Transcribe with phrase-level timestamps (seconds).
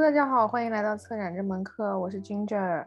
[0.00, 2.86] 大家好，欢迎来到策展这门课，我是 Ginger。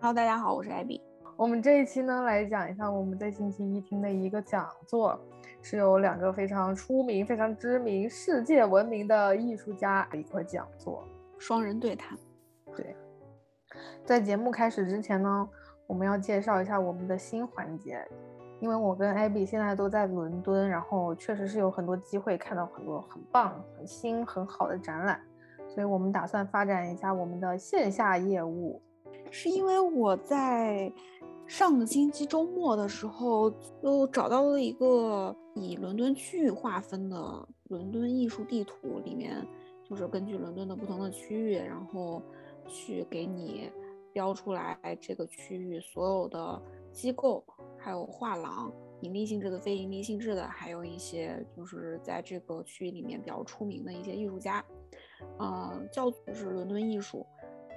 [0.00, 1.00] Hello，大家好，我是 Abby。
[1.36, 5.18] 我们这一期呢，来讲一下我们在星期一听的一个讲座，
[5.62, 11.04] 是由两个非常出名、非常知名、世界闻名的艺术家一个讲座，
[11.38, 12.18] 双人对谈。
[12.76, 12.96] 对，
[14.04, 15.48] 在节目开始之前呢，
[15.86, 18.04] 我们要介绍一下我们的新环节，
[18.58, 25.20] 因为我跟 Abby 现在都在伦敦，然后确实是有很多机会看到很多很棒、很新、很好的展览，
[25.74, 28.80] 所以我们打算发展一下我们的线下业务。
[29.30, 30.92] 是因为我在
[31.46, 33.52] 上个星期周末的时候，
[33.82, 39.46] 又找到了一个以伦敦区域划分的伦敦艺术地图，里面
[39.88, 42.20] 就是根据伦敦的不同的区域，然后
[42.66, 43.70] 去给你
[44.12, 46.60] 标出来这个区域所有的
[46.92, 47.44] 机构，
[47.78, 54.64] 还有画廊，盈利性质的、非盈利性质的，还有一些就是在这个区域里面比较出名的一些艺术家，
[55.38, 57.26] 呃，叫做是伦敦艺术。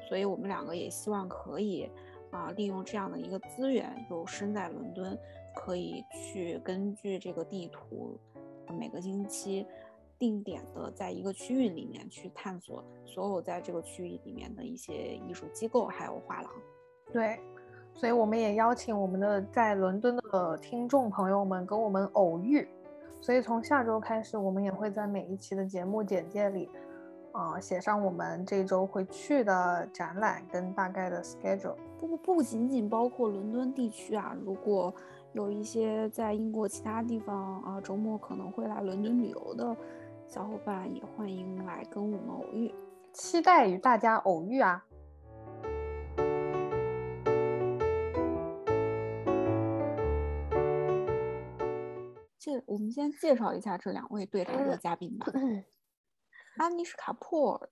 [0.09, 1.89] 所以我们两个也希望可以
[2.29, 5.17] 啊，利用这样的一个资源，又身在伦敦，
[5.55, 8.19] 可以去根据这个地图，
[8.77, 9.65] 每个星期
[10.19, 16.51] 定点的在一个区域里面去探索所有在这个区域里面的一些艺术机构还有画廊。
[17.11, 17.39] 对，
[17.93, 22.67] 所以我们也邀请我们的在伦敦的听众朋友们跟我们偶遇。
[23.21, 26.69] 所以从下周开始，我们也会在每一期的节目简介里。
[27.33, 34.93] 啊，写上我们这周会去的展览跟大概的 schedule，不不不仅仅包括伦敦地区啊，如果
[35.33, 39.75] 有一些在英国其他地方啊，周末可能会来伦敦旅游的
[40.27, 42.71] 小伙伴，也欢迎来跟我们偶遇，
[43.11, 44.85] 期待与大家偶遇啊！
[52.37, 55.25] 介，我们先介绍一下这两位对谈的嘉宾吧。
[56.57, 57.69] 安妮什卡·珀尔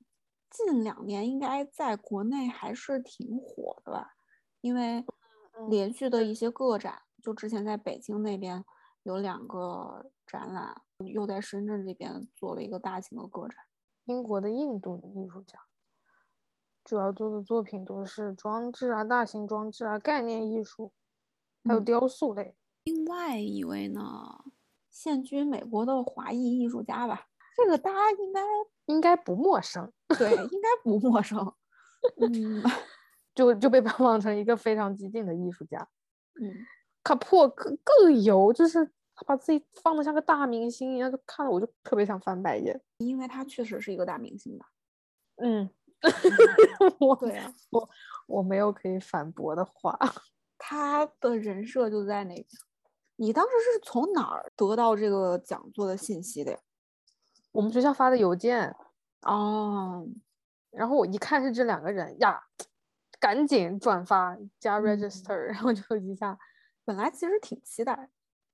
[0.50, 4.16] 近两年应该在国内还是挺火的吧？
[4.62, 5.06] 因为
[5.70, 8.66] 连续的一些个展，就之前在北京那边
[9.04, 13.58] 有两个展览，又在深圳这边做了一个大型的个展。
[14.06, 15.60] 英国的印度的艺术家，
[16.84, 20.92] 主要做的作品都是装置啊、大型装置啊、概念艺术，
[21.64, 22.56] 还有雕塑类。
[22.84, 24.44] 另外一位呢，
[24.90, 27.28] 现居美国的华裔艺术家吧。
[27.56, 28.42] 这个大家应该
[28.86, 31.40] 应该不陌生，对，应该不陌生。
[32.20, 32.64] 嗯，
[33.36, 35.88] 就就被标榜成一个非常激进的艺术家。
[36.42, 36.54] 嗯，
[37.04, 42.82] 卡珀更更油，就是他把自己放的像个大明星一样，就看了我就特别想翻白眼。
[42.98, 44.66] 因为他确实是一个大明星吧？
[45.38, 45.70] 嗯，
[47.00, 47.90] 我对啊，我
[48.28, 49.98] 我没有可以反驳的话。
[50.58, 52.48] 他的人设就在那边。
[53.18, 56.58] 你当时是从哪儿得到这个讲座的信息的呀？
[57.52, 58.76] 我们学校发的邮件。
[59.24, 60.04] 哦，
[60.72, 62.42] 然后我一看是这两个人呀，
[63.20, 66.38] 赶紧转发加 register，然后就一下，
[66.84, 68.10] 本来其实挺期待。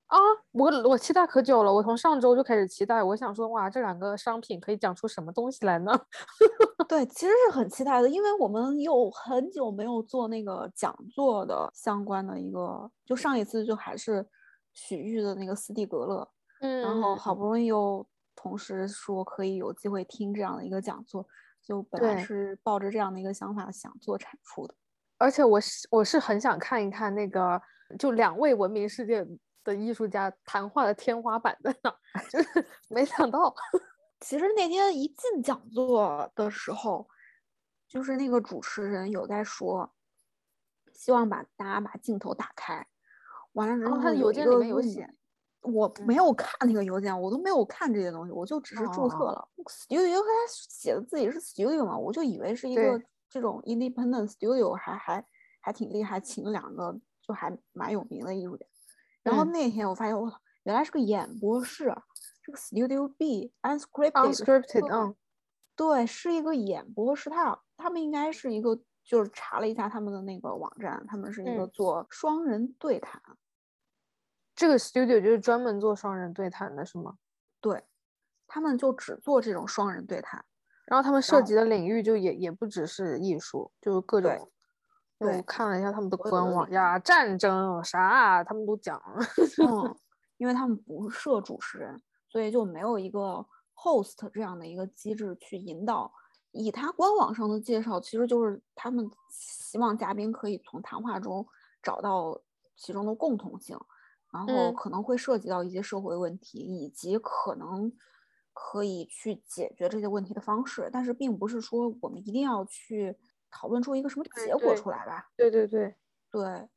[0.07, 0.17] 啊，
[0.51, 5.91] 我我期待可久了，我从上周就开始期待，我想说哇，这两个商品可以讲出什么东西来呢？
[6.89, 14.25] 对，其实是很期待的，因为我们有很久没有做那个讲座的相关的一个，就上一次就还是
[14.73, 16.29] 许玉的那个斯蒂格勒，
[16.61, 18.05] 嗯，然后好不容易又。
[18.37, 21.27] 同时说可以有机会听这样的一个讲座，
[21.63, 24.75] 就本来是抱着这样的一个想法想做产出的，
[25.17, 27.59] 而且我是我是很想看一看那个
[27.97, 29.27] 就两位闻名世界
[29.63, 31.93] 的艺术家谈话的天花板在哪，
[32.29, 33.53] 就是没想到，
[34.21, 37.09] 其实那天一进讲座的时候，
[37.87, 39.91] 就是那个主持人有在说，
[40.93, 42.87] 希望把大家把镜头打开，
[43.53, 45.11] 完了之后他的邮件里面有写。
[45.73, 49.47] 我没有看那个邮件，我都没有看这些东西，我就只是注册了。
[49.65, 55.25] Studio，他写的自己是 studio 嘛，我就以为是一个这种 independent studio，还还
[55.61, 58.65] 还挺厉害，请了两个就还蛮有名的艺术家。
[59.23, 60.31] 然后那天我发现，我
[60.63, 61.93] 原来是个演播室，
[62.41, 65.15] 这个 studio B unscripted，嗯，
[65.75, 73.21] 对，是一个演播室，他他们应该是一个，就是查了一下他们的那个网站，他们是一个做双人对谈。
[74.57, 77.15] 这个 studio 就是专门做双人对谈的，是吗？
[77.61, 77.83] 对，
[78.47, 80.43] 他们就只做这种双人对谈，
[80.87, 84.51] 然后他们涉及的领域就也也不只是艺术，就各种。
[85.19, 88.99] 对，我看了一下他们的官网呀，战争啥他们都讲。
[89.63, 89.95] 嗯，
[90.37, 93.45] 因为他们不设主持人，所以就没有一个
[93.75, 96.11] host 这样的一个机制去引导。
[96.51, 101.45] 以他官网上的介绍，其实就是他们希望嘉宾可以从谈话中
[101.83, 102.41] 找到
[102.75, 103.77] 其中的共同性。
[104.31, 107.91] 然后可能会涉及到一些社会问题，以及可能
[108.53, 113.17] 可以去解决这些问题的方式，但是并不是说我们一定要去
[113.49, 115.29] 讨论出一个什么结果出来吧？
[115.35, 115.95] 对对对
[116.31, 116.67] 对，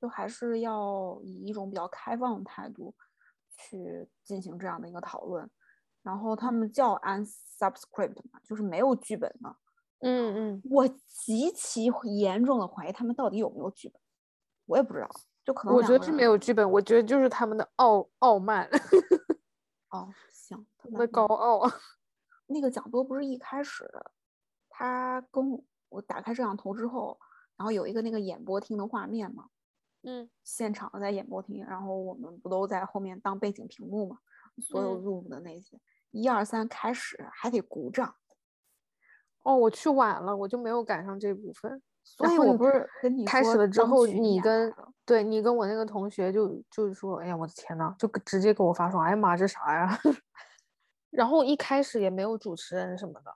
[0.00, 2.94] 就还是要以一种比较开放的态度
[3.50, 5.48] 去进行这样的一个讨论。
[6.02, 9.56] 然后他们叫 unsubscript 嘛，就是没有剧本的。
[10.00, 14.00] 嗯嗯，我极其严重的怀疑他们到底有没有剧本，
[14.66, 15.10] 我也不知道，
[15.46, 18.68] 就可能我觉得是没有剧本，我觉得就是他们的傲傲慢。
[19.90, 21.60] 哦，行，他们的高傲。
[22.48, 23.88] 那个讲座不是一开始，
[24.68, 27.16] 他跟我打开摄像头之后，
[27.56, 29.46] 然后有一个那个演播厅的画面嘛，
[30.02, 34.18] 嗯，现场在演播厅，然后我们不都在后面当背景屏幕嘛，
[34.60, 35.80] 所有 Zoom 的那些。
[36.10, 38.16] 一二三，开始还得鼓掌。
[39.42, 41.80] 哦，我去晚了，我就没有赶上这部分。
[42.06, 44.72] 所以我不是跟你开始了之后，你跟
[45.04, 49.98] 对你跟我那个同学就就是说，哎呀，我的天呐，就直接给我发说，哎呀妈，这啥呀？
[51.10, 53.34] 然后一开始也没有主持人什么的，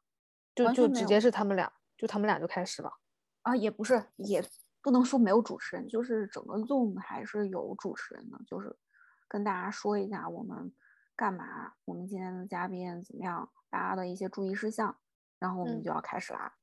[0.54, 2.92] 就就直接是他们俩，就他们俩就开始了。
[3.42, 4.42] 啊，也不是，也
[4.80, 8.76] 不能说没有主持人，就是整个 Zoom 还是有主持人的，就是
[9.28, 10.72] 跟大家说一下我们。
[11.16, 11.74] 干嘛？
[11.84, 13.50] 我们今天的嘉宾怎么样？
[13.68, 14.96] 大家的一些注意事项，
[15.38, 16.54] 然后我们就要开始啦。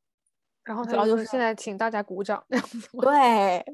[0.67, 2.43] 然后主要就是现在，请大家鼓掌。
[3.01, 3.65] 对，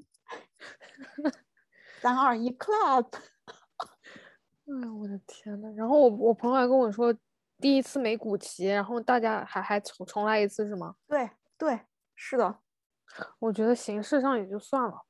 [1.99, 3.07] 三二一，clap！
[4.65, 7.13] 哎呀，我的天呐，然后我我朋友还跟我说，
[7.59, 10.95] 第一次没鼓齐，然后大家还还重重来一次是吗？
[11.07, 11.79] 对对，
[12.15, 12.59] 是的。
[13.39, 15.01] 我觉得形式上也就算了，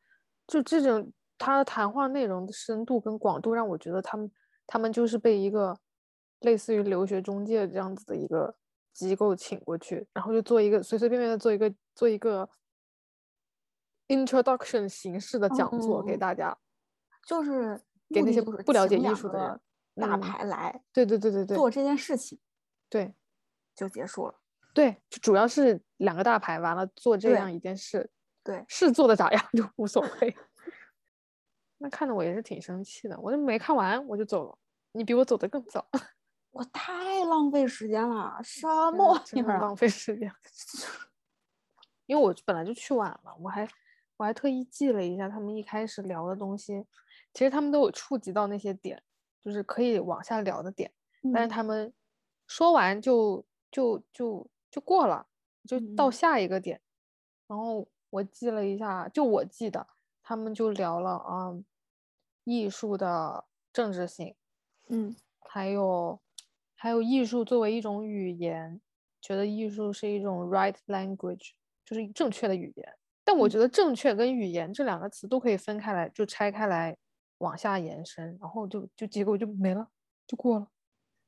[0.48, 4.32] 就这种他的谈话内容的深度跟广度，让我觉得他们。
[4.66, 5.78] 他们就是被一个
[6.40, 8.56] 类似于留学中介这样子的一个
[8.94, 12.50] 机构请过去，然后就做一个随随便便的做一个做一个
[14.08, 16.58] introduction 形式的讲座给大家，
[17.28, 19.60] 就是给那些不了解艺术的
[19.96, 22.40] 人大牌来，对对对对对，做这件事情，
[22.90, 23.14] 对，
[23.76, 24.40] 就结束了。
[24.74, 28.10] 对，就主要是两个大牌完了做这样一件事，
[28.44, 30.36] 对，是做的咋样就无所 谓。
[31.78, 34.58] 那看的我也是挺生气的，我就没看完我就走了。
[34.94, 35.88] 你比我走的更早，
[36.54, 39.22] 我太浪费时间了，什么
[39.60, 40.32] 浪费时间？
[42.06, 43.68] 因为我本来就去晚了，我还
[44.18, 46.86] 我还特意记了一下他们一开始聊的东西，
[47.34, 49.02] 其实他们都有触及到那些点，
[49.42, 50.92] 就是可以往下聊的点，
[51.34, 51.92] 但是他们
[52.48, 55.26] 说完就就就就过了，
[55.68, 56.80] 就到下一个点。
[57.48, 59.88] 然后我记了一下，就我记得
[60.22, 61.54] 他们就聊了啊。
[62.46, 64.36] 艺术的政治性，
[64.90, 66.20] 嗯，还有
[66.84, 68.82] 还有艺术作为一种语言，
[69.22, 71.52] 觉得艺术是一种 right language，
[71.86, 72.98] 就是正确的语言。
[73.24, 76.98] 但我觉得正确跟语言这两个词都可以分开来，就拆开来
[77.38, 79.88] 往下延伸，然后就就结果就没了，
[80.28, 80.68] 就过了。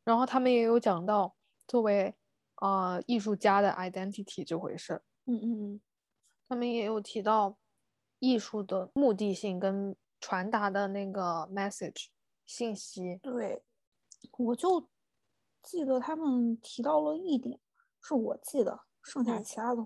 [0.03, 1.33] 然后他们也有讲到
[1.65, 2.13] 作为
[2.55, 5.81] 啊艺术家的 identity 这回事，嗯嗯嗯，
[6.49, 7.57] 他们也有提到
[8.19, 9.95] 艺术的目的性跟。
[10.21, 12.07] 传达的那个 message
[12.47, 13.61] 信息，对，
[14.39, 14.89] 我就
[15.65, 17.59] 记得他们提到了一点，
[18.00, 19.83] 是我记得，剩下其他的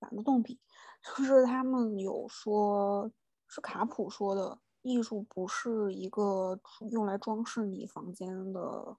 [0.00, 0.60] 懒得动笔。
[1.16, 3.10] 就是他们有说，
[3.46, 6.58] 是卡普说的，艺术不是一个
[6.90, 8.96] 用来装饰你房间的，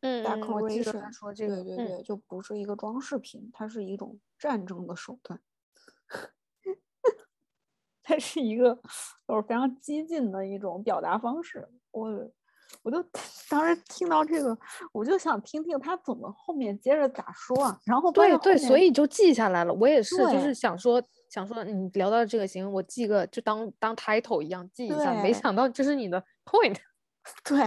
[0.00, 5.40] 嗯，我记得他说这个，对对对，就不是一个装饰品，它是一种战争的手段。
[8.02, 8.74] 它是一个
[9.26, 12.30] 就是非常激进的一种表达方式，我
[12.82, 13.02] 我就
[13.48, 14.56] 当时听到这个，
[14.92, 17.78] 我就想听听他怎么后面接着咋说啊。
[17.84, 19.72] 然后对对，所以就记下来了。
[19.74, 25.14] 我也是，就是想说想说，你聊到这个行，我记个就当当 title 一样记一下。
[25.22, 26.76] 没想到这是你的 point。
[27.44, 27.58] 对，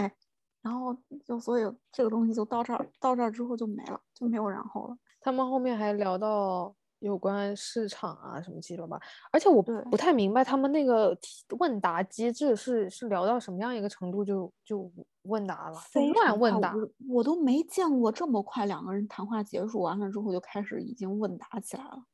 [0.62, 4.96] 然后就所以这个东西就到这儿，到这儿之后就没了，就没有然后了。
[5.20, 6.74] 他们后面还聊到。
[7.00, 8.98] 有关市场啊什么七了吧，
[9.30, 11.16] 而且我不太明白他们那个
[11.58, 14.90] 问答机制是是聊到什么样一个程度就就
[15.22, 15.78] 问答了，
[16.14, 16.74] 乱问答，
[17.08, 17.22] 我。
[17.22, 22.04] 都没见过这么快两个人谈话结束完了之后就开始已经问答起来了，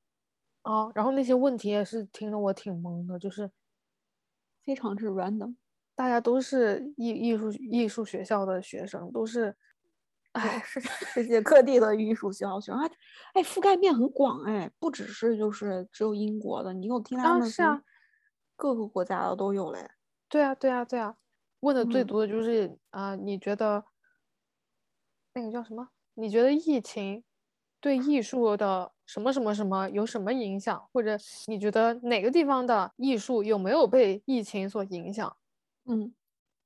[0.62, 3.50] 啊，然后那些问题也是听得我挺懵的，就是
[4.64, 5.54] 非常之 random，
[5.94, 9.56] 大家都是艺艺术艺术学校的学生，都是。
[10.32, 12.80] 哎， 是世界各地的艺术学校学生，
[13.34, 17.82] 哎，覆盖面很广，哎，不只是就是只有英国的，你有听他们说，
[18.56, 19.90] 各个国家的都有嘞。
[20.28, 21.16] 对啊，对啊，对啊，
[21.60, 23.84] 问的最多的就是啊，你觉得
[25.34, 25.88] 那个叫什么？
[26.14, 27.22] 你觉得疫情
[27.80, 30.88] 对艺术的什么什么什么有什么影响？
[30.92, 35.36] 或者你觉得哪个地方的艺术有没有被疫情所影响？
[35.84, 36.14] 嗯，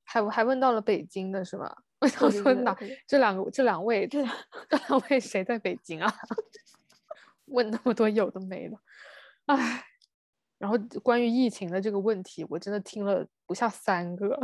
[0.04, 1.82] 还还问到了北京的是吧？
[2.00, 2.76] 我想说哪
[3.06, 4.24] 这两个这两位这
[4.68, 6.12] 这两位谁在北京啊？
[7.46, 8.78] 问那么多有的没的，
[9.46, 9.84] 唉。
[10.58, 14.40] 然后关于疫情的这个问题，我真的听了不下三个。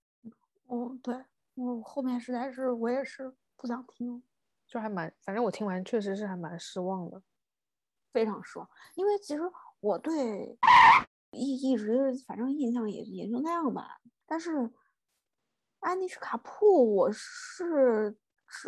[0.64, 1.14] 哦，对，
[1.54, 4.22] 我后面实在是我也是不想听，
[4.66, 7.20] 就还蛮，反正我听完确实是还蛮失望的。
[8.10, 8.66] 非常失望。
[8.94, 9.42] 因为其实
[9.80, 10.58] 我对
[11.32, 14.00] 一一直反正印象也也就那样吧。
[14.24, 14.70] 但是
[15.80, 18.16] 安妮什卡普，我是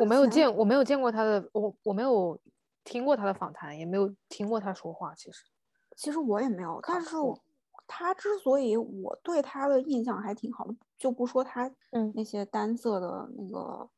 [0.00, 2.38] 我没有见，我没有见过他的，我我没有
[2.84, 5.14] 听过他的访谈，也没有听过他说话。
[5.14, 5.44] 其实，
[5.96, 7.16] 其实我也没有，但是
[7.86, 12.12] 他之所以我对他的印象还挺好的，就不说他嗯。
[12.14, 13.90] 那些单色的那个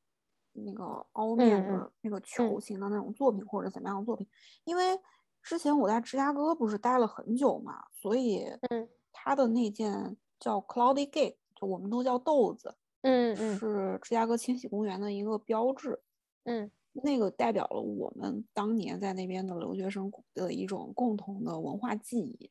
[0.52, 4.26] 那个凹面的那个球形的那种作品或者怎么样的作品，
[4.64, 4.99] 因为
[5.42, 8.88] 之前我在芝加哥不是待了很久嘛，所以嗯。
[9.16, 16.00] 他的那件叫 Cloudy Gate，就我们都叫豆子，嗯嗯是芝加哥千禧公园的一个标志。
[16.44, 22.50] 嗯那个代表了我们当年在那边的留学生的一种共同的文化记忆，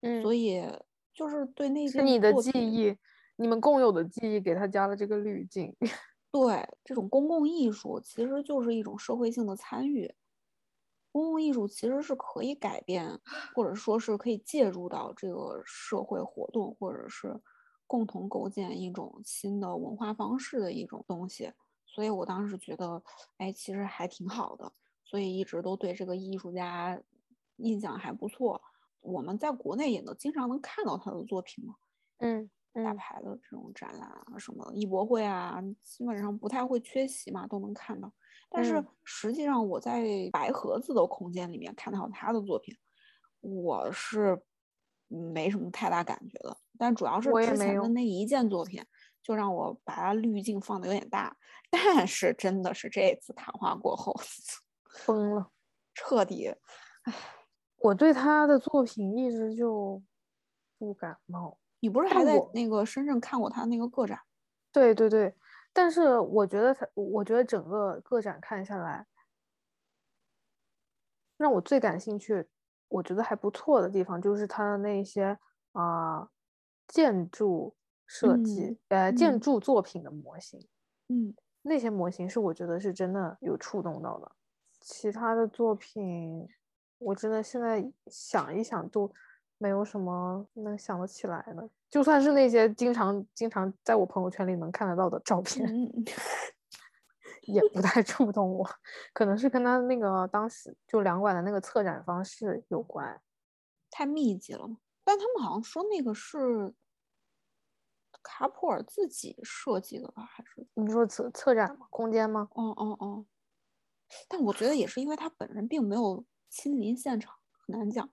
[0.00, 0.62] 嗯，所以
[1.12, 2.96] 就是对那些是你的记忆，
[3.36, 5.74] 你们共有的记忆，给他加了这个滤镜。
[6.30, 10.14] 对这种公共艺术其实就是一种社会性的参与。
[11.10, 13.18] 公共艺术其实是可以改变，
[13.56, 17.34] 或者说是可以介入到这个社会活动，或者是
[17.88, 21.52] 共同构建一种新的文化方式的一种东西。
[21.84, 23.02] 所以我当时觉得，
[23.38, 27.00] 哎，其实还挺好的，所以一直都对这个艺术家
[27.56, 28.62] 印象还不错。
[29.00, 31.74] 我们在国内也能经常能看到他的作品嘛。
[32.18, 38.12] 嗯大嗯牌的这种展览啊，什么艺博会啊，基本上不太会缺席嘛，都能看到。
[38.50, 42.76] 但是嗯实际上我在白盒子的空间里面看到他的作品，
[43.40, 44.40] 我是
[45.08, 46.56] 没什么太大感觉了。
[46.78, 48.84] 但主要是我也没有之前的那一件作品，
[49.22, 51.36] 就让我把它滤镜放的有点大。
[51.70, 54.14] 但是真的是这次谈话过后，
[54.90, 55.50] 疯了。
[55.92, 56.54] 彻底
[57.78, 60.00] 我对他的作品一直就
[60.78, 61.58] 不感冒。
[61.80, 64.20] 你不是还在那个深圳看过他那个个展？
[64.70, 65.34] 对对对，
[65.72, 69.06] 但是我觉得他，我觉得整个个展看下来，
[71.36, 72.46] 让我最感兴趣，
[72.88, 75.38] 我觉得还不错的地方就是他的那些
[75.72, 76.28] 啊、
[76.86, 77.74] 建筑
[78.06, 80.58] 设计，呃，建嗯筑作品的模型，
[81.08, 84.32] 嗯，那些模型是我觉得是真的有触动到的。
[84.80, 86.48] 其他的作品，
[86.98, 89.12] 我真的现在想一想都
[89.58, 91.68] 没有什么能想得起来的。
[91.90, 95.66] 就算是那些经常经常在我朋友圈里能看得到的照片，
[97.52, 98.68] 也不太 触动我，
[99.12, 103.20] 可能是跟他那个当时就两馆的那个策展方式有关。
[103.90, 104.68] 太密集了。
[105.02, 106.74] 但他们好像说那个是
[108.22, 110.22] 卡普尔自己设计的吧？
[110.22, 110.66] 还是？
[110.74, 111.86] 你说策策展吗？
[111.90, 112.48] 空间吗？
[112.52, 113.26] 哦哦哦。
[114.28, 117.34] 但我觉得也是因为他本人并没有亲临现场，
[117.66, 118.10] 很难讲。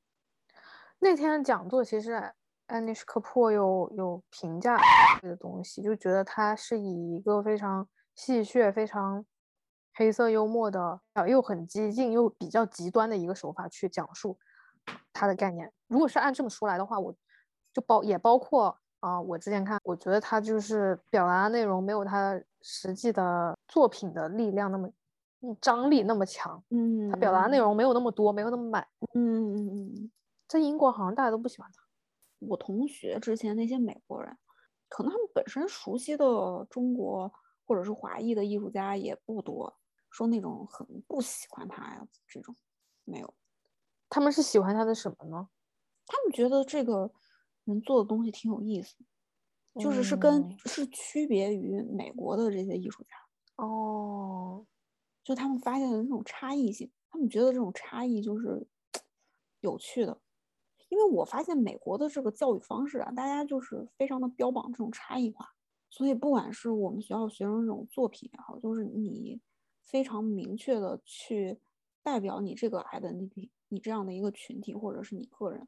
[0.99, 2.33] 那天讲座其实
[2.67, 4.77] 安妮什科珀有有评价
[5.21, 9.25] 这个东西，就觉得他是以一个非常戏谑、非常
[9.93, 14.37] 黑色幽默的，呃又很激进又比较极端的一个手法去讲述
[15.13, 15.71] 他的概念。
[15.87, 17.13] 如果是按这么说来的话，我
[17.73, 24.89] 就包也包括啊、我之前看，我觉得他就是表达的内容没有他实际的作品的力量那么
[25.41, 28.87] 嗯张力那么强，嗯他表达的内容没有那么多，没有那么满。
[29.13, 30.11] 嗯嗯嗯，
[30.47, 31.83] 在英国好像大家都不喜欢他。
[32.39, 34.35] 我同学之前那些美国人，
[34.89, 36.25] 可能他们本身熟悉的
[36.69, 37.31] 中国
[37.65, 39.77] 或者是华裔的艺术家也不多，
[40.09, 42.55] 说那种很不喜欢他呀，这种
[43.03, 43.33] 没有。
[44.09, 45.49] 他们是喜欢他的什么呢？
[46.05, 47.11] 他们觉得这个
[47.63, 48.95] 人做的东西挺有意思，
[49.79, 53.09] 就是是跟嗯是区别于美国的这些艺术家，
[53.55, 54.65] 哦，
[55.23, 58.67] 就他们发现的那种差异性，他们觉得这种差异就是
[59.61, 60.21] 有趣的。
[60.89, 65.54] 因为我发现美国的这个教育方式啊，大家就是非常的标榜这种差异化，
[65.95, 69.39] 所以不管是我们学校学生这种作品也好，就是你
[69.81, 71.57] 非常明确的去
[72.03, 75.65] 代表你这个 identity，你这样的一个群体或者是你个人，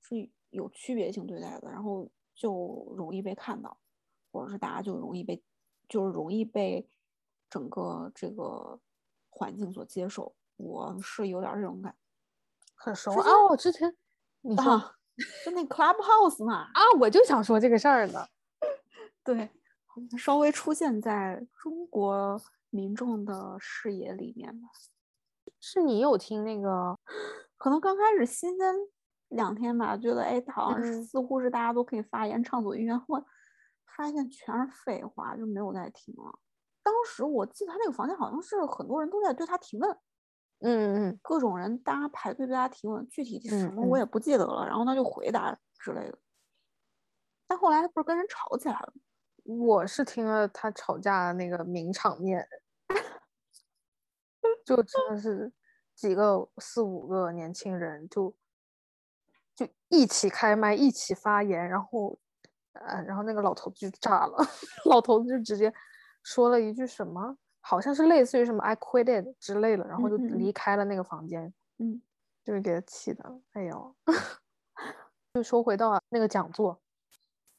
[0.00, 3.76] 是有区别性对待的，然后就容易被看到，
[4.32, 5.42] 或者是大家就容易被，
[5.90, 6.88] 就是容易被
[7.50, 8.80] 整个这个
[9.28, 10.34] 环境所接受。
[10.56, 11.94] 我是有点儿这种感
[12.74, 13.28] 很熟啊！
[13.50, 13.94] 我之前
[14.56, 14.96] 啊，
[15.44, 18.26] 就那 Clubhouse 嘛，啊，我就想说这个事儿呢。
[19.34, 24.68] 对，稍微出现在中国民众的视野里面吧。
[25.60, 26.98] 是你有听那个？
[27.56, 28.74] 可能刚开始新鲜
[29.28, 33.24] 两天吧，觉得哎，好像是嗯似乎是大家都可以发言畅所欲言，后来
[33.96, 36.38] 发现全是废话，就没有再听了。
[36.82, 39.90] 当时我记得他那个房间好像是很多人都在对他提问，
[40.60, 44.66] 嗯嗯各种人大家排队对他提问，具体什嗯嗯么我也不记得了。
[44.66, 46.18] 然后他就回答之类的。
[47.46, 49.02] 但后来他不是跟人吵起来了吗？
[49.58, 52.46] 我是听了他吵架的那个名场面，
[54.64, 55.52] 就真的是
[55.94, 58.32] 几个四五个年轻人就
[59.56, 62.16] 就一起开麦，一起发言，然后
[62.74, 64.38] 呃，然后那个老头子就炸了，
[64.86, 65.72] 老头子就直接
[66.22, 72.00] 说了一句什么，好像是类似于什么 “I quit it” 之类的，然后就离开了那个房间，嗯
[72.44, 73.96] 就是给他气的，哎呦。
[75.34, 76.80] 就说回到那个讲座，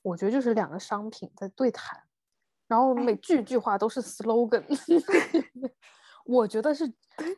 [0.02, 2.02] 我觉得就是两个商品在对谈，
[2.68, 4.64] 然后每哎句句话都是 slogan。
[6.26, 6.92] 我觉得是，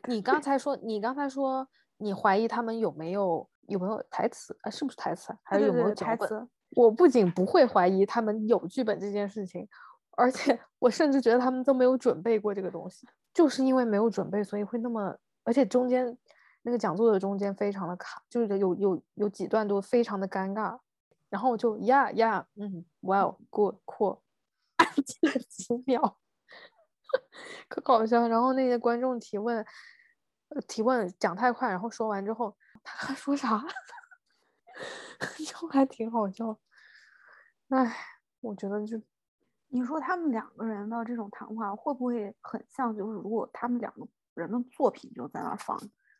[0.08, 1.66] 你刚才说，你刚才说
[1.96, 4.70] 你怀疑他们有没有有没有台词啊？
[4.70, 5.38] 是不是台词啊？
[5.42, 6.18] 还是有没有脚本？
[6.18, 9.66] 对台词我不仅不会怀疑他们有剧本这件事情，
[10.16, 16.16] 而且我甚至觉得他们都没有准备过这个东西，就是因为没有准备，所以会那么，而且中间
[16.62, 20.78] 那个讲座的中间非常的卡，就是有有有几段都非常的尴尬，
[21.34, 24.20] 然后我就呀呀，嗯，哇哦，good cool，
[24.76, 26.16] 安静了几秒，
[27.66, 28.28] 可搞笑。
[28.28, 29.66] 然后那些观众提问，
[30.50, 33.60] 呃提问讲太快，然后说完之后，他还说啥？
[35.44, 36.56] 就还挺好笑。
[37.70, 37.96] 唉，
[38.40, 39.02] 我觉得就
[39.66, 42.96] 你说他们两个人的这种谈话会不会很像？
[42.96, 45.76] 就是如果他们两个人的作品就在那儿放，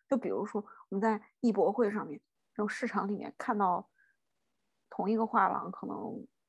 [0.09, 2.21] 就比如说我们在艺博会上面
[2.53, 3.89] 这种市场里面看到
[4.95, 5.97] 同一个画廊，可能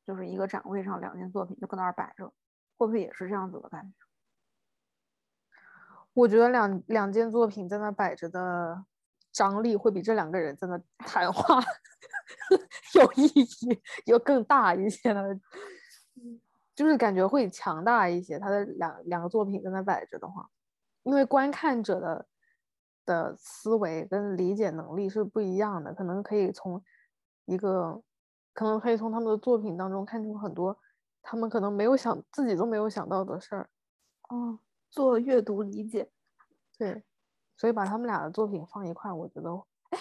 [0.06, 2.32] 就是一个展位上两件作品就搁那儿摆着，
[2.78, 4.06] 会不会也是这样子的感觉？
[6.14, 8.86] 我觉得两两件作品在那摆着的
[9.32, 11.60] 张力会比这两个人在那谈话
[12.94, 15.40] 有意义，有更大一些的，
[16.76, 18.38] 就是感觉会强大一些。
[18.38, 20.48] 他的两两个作品在那摆着的话，
[21.02, 22.28] 因为观看者的
[23.06, 26.82] 的思维跟理解能力是不一样的，可能可以从
[27.46, 28.02] 一个，
[28.56, 30.76] 可能可以从他们的作品当中看出很多
[31.22, 33.70] 他们可能没有想自己都没有想到的事儿。
[34.30, 34.58] 哦，
[34.90, 36.10] 做阅读理解，
[36.78, 37.04] 对，
[37.56, 39.52] 所以把他们俩的作品放一块儿，我觉得，
[39.90, 40.00] 哎，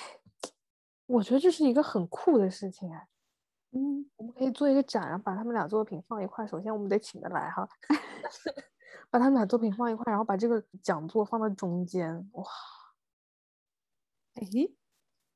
[1.06, 3.08] 我觉得这是一个很酷的事情哎。
[3.72, 6.46] 嗯，我们可以做一个展，然后把他们俩作品放一块。
[6.46, 7.68] 首先，我们得请得来哈，
[9.10, 12.44] 把他们俩作品放一块， 然后把这个讲座放到中间，哇，
[14.34, 14.46] 哎，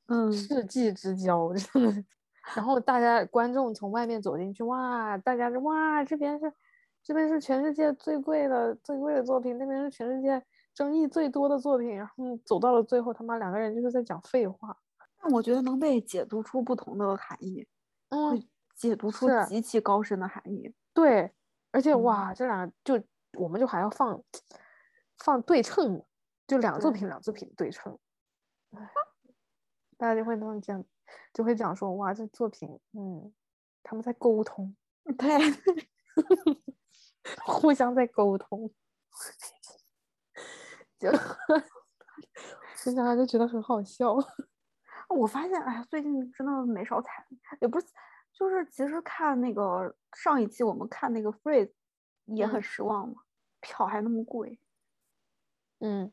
[0.06, 2.04] 嗯，世纪之交，真的。
[2.54, 6.52] 然后大家观众从外面走进去，哇，大家是哇，这边是
[7.02, 10.42] 这边是全世界最贵的最贵的作品，那边是全世界
[10.74, 11.96] 争议最多的作品。
[11.96, 14.76] 然后走到了最后，他妈两个人就是在讲废话。
[15.20, 17.66] 但我觉得能被解读出不同的含义，
[18.10, 18.40] 嗯，
[18.76, 20.72] 解读出极其高深的含义。
[20.94, 21.32] 对，
[21.72, 23.02] 而且嗯哇，这俩就
[23.36, 24.22] 我们就还要放
[25.18, 26.02] 放对称，
[26.46, 27.98] 就两个作品两个作品对称，
[28.70, 28.90] 唉
[29.98, 30.84] 大家就会那么讲，
[31.32, 33.32] 就会讲说哇，这作品，嗯，
[33.82, 34.74] 他们在沟通，
[35.16, 35.28] 对，
[37.44, 38.70] 互相在沟通，
[40.98, 44.14] 就就想想就觉得很好笑。
[45.08, 47.26] 我发现，哎呀，最近真的没少踩，
[47.60, 47.86] 也不是，
[48.32, 51.72] 就是其实看那个上一期我们看那个 Freeze
[52.26, 52.62] 也很嗯。
[52.62, 53.22] 失望嘛，
[53.60, 54.60] 票还那么贵，
[55.80, 56.12] 嗯，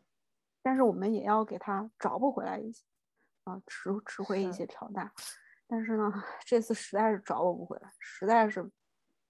[0.61, 2.83] 但是我们也要给他找不回来一些，
[3.45, 5.11] 啊，吃吃回一些票价，
[5.67, 6.11] 但是呢，
[6.45, 8.69] 这次实在是找我不回来，实在是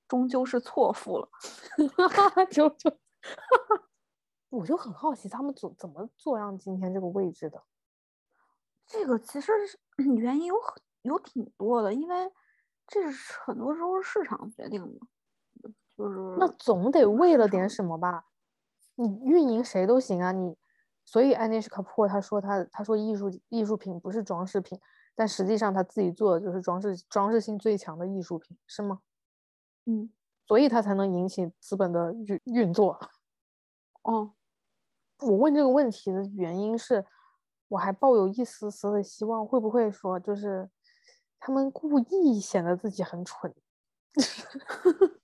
[0.07, 1.29] 终究是错付了。
[2.49, 2.97] 就 就，
[4.49, 7.63] 我就很好奇他们怎怎么做让今天这个位置的。
[8.85, 9.77] 这个其实是
[10.17, 12.31] 原因有很有挺多的，因为
[12.87, 14.81] 这是很多时候是市场决定
[15.61, 18.25] 的，就是那总得为了点什么吧？
[18.95, 20.55] 你运营谁都行啊，你
[21.05, 24.79] 所以安妮什卡珀他说他他说艺术艺术品不是装饰品，
[25.15, 28.99] 但实际上他自己做的就是装饰装饰性最强的艺术品，是吗？
[29.85, 30.09] 嗯
[30.47, 32.99] 所以他才能引起资本的运运作。
[34.03, 34.33] 哦
[35.21, 37.05] 我问这个问题的原因是，
[37.69, 40.69] 我还抱有一丝丝的希望，会不会说就是
[41.39, 43.53] 他们故意显得自己很蠢？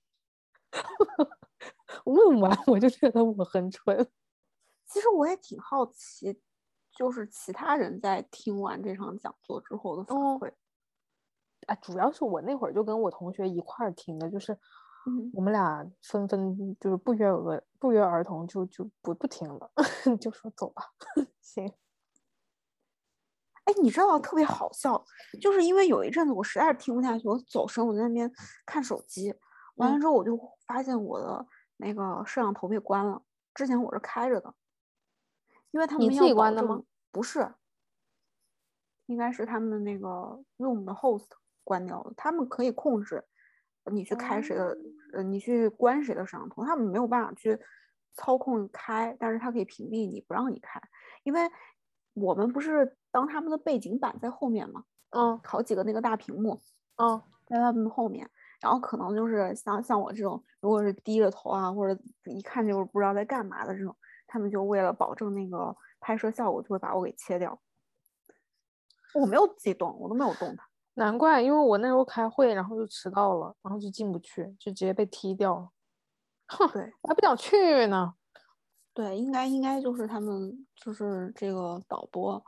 [2.04, 4.08] 问完我就觉得我很蠢。
[4.92, 6.38] 其实我也挺好奇，
[6.94, 10.52] 就是其他人在听完这场讲座之后的反哦馈。
[11.66, 14.52] 啊，主要是我那会儿就跟我同学一块儿听的，就是
[15.06, 19.72] 嗯我们俩纷纷就是不约而不约而同就就不不听了，
[20.20, 20.84] 就说走吧，
[21.40, 21.72] 行。
[23.64, 25.02] 哎，你知道特别好笑，
[25.40, 28.30] 就是因为有一阵子我实在是听不下去，我走神，我在那边
[28.66, 29.32] 看手机，
[29.76, 31.46] 完了嗯之后我就发现我的
[31.78, 33.22] 那个摄像头被关了。
[33.54, 34.52] 之前我是开着的，
[35.72, 36.82] 因为他们你自己关的吗？
[37.10, 37.52] 不是，
[39.06, 40.08] 应该是他们那个
[40.56, 41.26] Zoom 的 host
[41.64, 42.14] 关掉了。
[42.16, 43.24] 他们可以控制
[43.90, 44.78] 你去开谁的，
[45.12, 47.58] 呃，你去关谁的摄像头，他们没有办法去
[48.14, 50.80] 操控开，但是他可以屏蔽你不让你开，
[51.24, 51.40] 因为
[52.14, 56.60] 我们不是当他们的背景板在后面嘛，嗯好几个那个大屏幕
[56.96, 58.30] 嗯在他们后面，
[58.60, 63.96] 然后可能就是像像我这种，如果是低着头啊，或者一看就是不知道在干嘛的这种，
[64.32, 67.60] 他们就为了保证那个拍摄效果，就会把我给切掉。
[69.12, 70.66] 我没有自己动，我都没有动它。
[70.94, 75.68] 难怪，因为我那时候开会，然后就迟到了，然后就进不去，就直接被踢掉了。
[76.46, 78.14] 哼，对我还不想去呢。
[78.94, 82.42] 对，应该应该就是他们就是这个导播，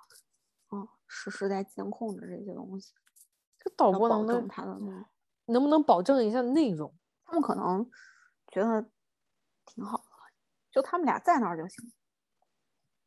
[0.70, 2.94] 嗯，实时在监控着这些东西，
[3.58, 5.04] 这导播能不能证它的那个
[5.52, 6.94] 能不能保证一下内容？
[7.26, 7.90] 他们可能
[8.48, 8.86] 觉得
[9.66, 10.03] 挺好的，
[10.74, 11.92] 就他们俩在那儿就行，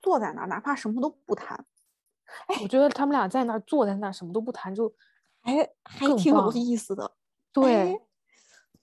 [0.02, 1.66] 坐在那儿，哪怕什么都不谈，
[2.48, 4.96] 哎我觉得他们俩在那儿坐在那儿什么都不谈，就
[5.42, 7.14] 还还挺有意思的。
[7.52, 8.02] 对，哎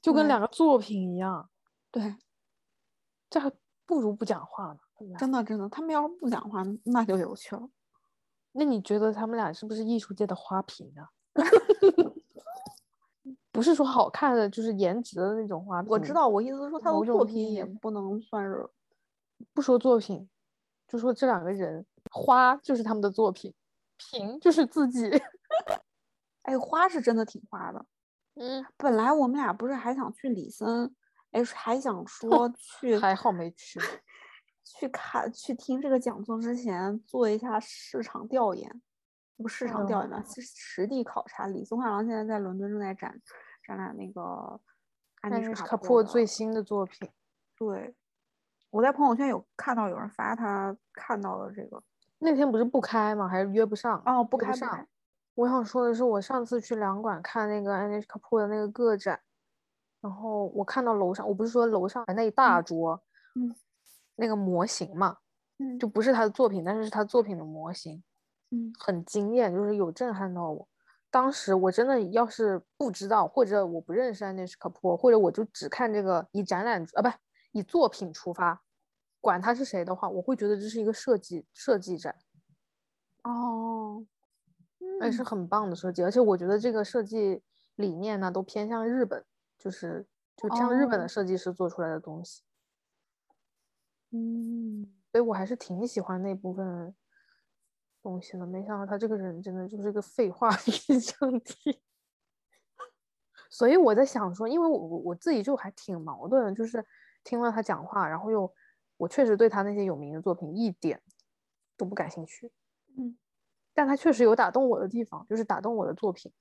[0.02, 1.48] 就跟两个作品一样，
[1.90, 2.16] 对，
[3.30, 3.50] 这还
[3.86, 4.78] 不如不讲话呢。
[5.18, 7.68] 真的真的，他们要是不讲话，那就有趣了。
[8.52, 11.08] 那你觉得他们俩是不是艺术界的花瓶啊？
[13.54, 15.88] 不是说好看的，就是颜值的那种花瓶。
[15.88, 18.68] 我知，道，我意思是说他的作品也不能算是
[19.52, 20.28] 不说作品，
[20.88, 23.54] 就说这两个人，花就是他们的作品，
[23.96, 25.08] 瓶就是自己。
[26.42, 27.86] 哎，花是真的挺花的。
[28.34, 30.92] 嗯， 本来我们俩不是还想去李森，
[31.30, 33.78] 哎，还想说 去还好没去。
[34.66, 38.82] 去看去听这个讲座之前做一下市场调研，
[39.36, 41.46] 不市场调研嘛，是实地考察。
[41.46, 43.20] 李松画廊现在在伦敦正在展
[43.66, 44.60] 展览那个
[45.22, 47.10] 安妮卡普最新的作品，
[47.58, 47.94] 对，
[48.70, 51.82] 我在朋友圈有看到有人发他看到了这个
[52.18, 53.28] 那天不是不开吗？
[53.28, 54.02] 还是约不上？
[54.06, 54.86] 哦，不开上开。
[55.34, 59.20] 我想说的是，我上次去两馆看那个 Anish Kapoor 的那个个展，
[60.00, 63.02] 然后我看到楼上，我不是说楼上那一大桌，
[63.34, 63.52] 嗯，
[64.14, 65.18] 那个模型嘛，
[65.58, 68.02] 嗯就不是他的作品，但是是他作品的模型，
[68.54, 68.72] 嗯。
[68.78, 70.68] 很惊艳，就是有震撼到我。
[71.10, 77.08] 当时我真的要是不知道，或者我不认识 Anish Kapoor，或者我就只看这个以展览啊，不
[77.52, 78.62] 以作品出发，
[79.20, 82.16] 管他是谁的话，我会觉得这是一个设计设计展。
[83.22, 84.04] 哦，
[85.02, 85.24] 也是嗯。
[85.24, 87.42] 很棒的设计，而且我觉得这个设计
[87.76, 89.24] 理念呢，都偏向日本，
[89.56, 91.02] 就是就像日本哦。
[91.02, 92.42] 的设计师做出来的东西，
[94.10, 96.92] 嗯，所以我还是挺喜欢那部分
[98.04, 98.46] 东西呢。
[98.46, 100.48] 没想到他这个人真的就是个废话。
[103.50, 106.84] 所以我在想说，因为我我我自己就还挺矛盾的，就是
[107.22, 108.52] 听了他讲话，然后又
[108.96, 111.00] 我确实对他那些有名的作品一点
[111.76, 112.52] 都不感兴趣。
[112.96, 113.16] 嗯，
[113.72, 116.32] 但他确实有打动我的地方，就是打动我的作品。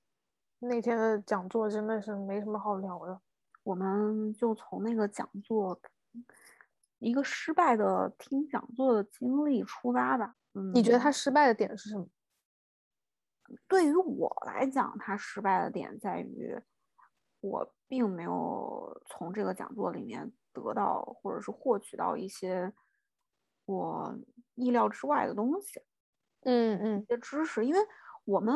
[0.58, 3.20] 那天的讲座真的是没什么好聊的。
[3.62, 5.80] 我们就从那个讲座
[6.98, 10.34] 一个失败的听讲座的经历出发吧。
[10.54, 12.08] 嗯，你觉得他失败的点是什么？
[13.68, 16.58] 对于我来讲，他失败的点在于，
[17.40, 22.72] 我并没有从这个讲座里面得到或者是获取到一些
[23.66, 24.18] 我
[24.54, 25.82] 意料之外的东西。
[26.42, 27.80] 嗯嗯一些知识，因为
[28.24, 28.54] 我们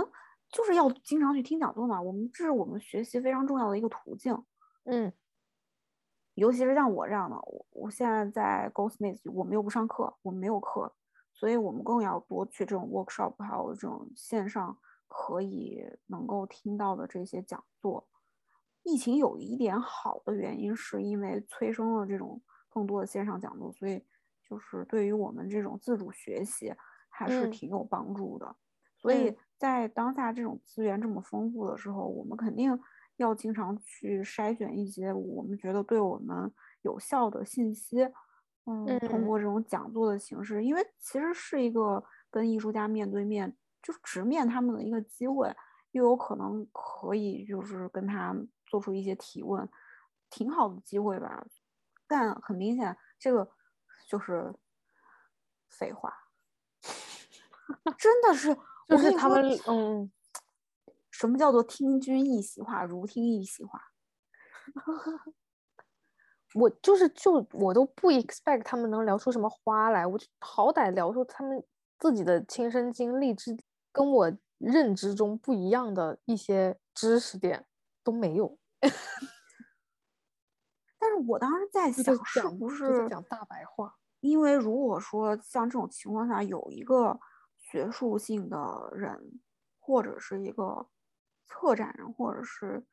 [0.50, 4.44] 就是要经常去听讲座嘛，我们这是我们学习非常重要的一个途径。
[4.84, 5.12] 嗯
[6.34, 10.94] 尤其是像我这样的，我我现在在 Goldsmith，我们又不上课，我们没有课，
[11.38, 18.08] 所以我们更要多去这种 workshop，还有这种线上可以能够听到的这些讲座。
[18.82, 24.04] 疫情有一点好的原因，是因为催生了这种更多的线上讲座，所以
[24.48, 26.74] 就是对于我们这种自主学习
[27.08, 28.56] 还是嗯挺有帮助的。
[28.96, 32.76] 所以嗯在当下这种资源这么丰富的时候，我们肯定
[33.16, 38.08] 要经常去筛选一些我们觉得对我们有效的信息，
[38.68, 45.56] 嗯，通嗯过这种讲座的形式，因为其实是一个跟艺术家面对面，就是直面他们的一个机会，
[45.92, 49.66] 又有可能可以就是跟他做出一些提问，
[50.28, 51.46] 挺好的机会吧。
[52.06, 53.50] 但很明显，这个
[54.06, 54.54] 就是
[55.70, 56.12] 废话，
[57.96, 58.54] 真的是，
[58.86, 60.10] 就是他们嗯，
[61.10, 63.80] 什么叫做听君一席话，如听一席话？
[66.54, 71.62] 我就是就我都不 expect 他们能聊出什么花来，我就好歹聊出他们
[71.98, 73.56] 自己的亲身经历之
[73.92, 77.66] 跟我认知中不一样的一些知识点
[78.02, 78.58] 都没有。
[80.98, 83.94] 但但是我当时在想，是不是讲大白话？
[84.20, 87.18] 因为如果说像这种情况下有一个
[87.56, 89.40] 学术性的人，
[89.78, 90.86] 或者是一个
[91.46, 92.84] 策展人，或者是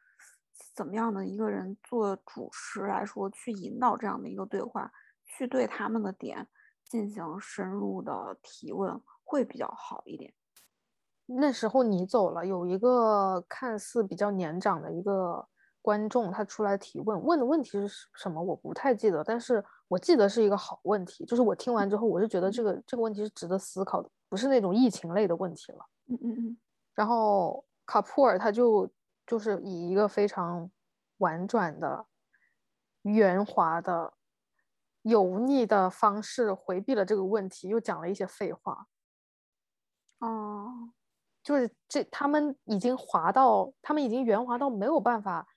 [0.74, 4.92] 怎么样的一个人做主持来说，去引导这样的一个对话，
[5.26, 6.48] 去对他们的点
[6.84, 10.34] 进行深入的提问，会比较好一点。
[11.28, 15.48] 那时候你走了，有一个看似比较年长的一个
[15.82, 18.42] 观众，他出来提问，问的问题是什么？
[18.42, 21.26] 我不太记得，但是我记得是一个好问题。
[21.26, 25.80] 就是我听完之后，我就觉得这个这个问题是值得思考的，不是那种疫情类的问题了。
[26.08, 26.58] 嗯嗯嗯。
[26.94, 28.88] 然后卡普尔他就
[29.26, 30.70] 就是以一个非常
[31.18, 32.06] 婉转的、
[33.04, 34.14] 圆滑的、
[35.04, 38.88] 油腻的方式回避了这个问题，又讲了一些废话。
[40.20, 40.92] 哦。
[41.44, 45.48] 就是这，他们已经滑到，他们已经圆滑到没有办法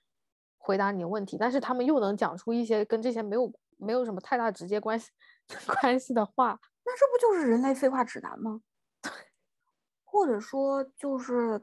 [0.59, 5.09] 回答你的问题，但是他们又能讲出一些跟这些没有没有什么太大直接关系
[5.81, 8.61] 关系的话，那这不就是人类废话指南吗？
[10.05, 11.59] 或者说，就是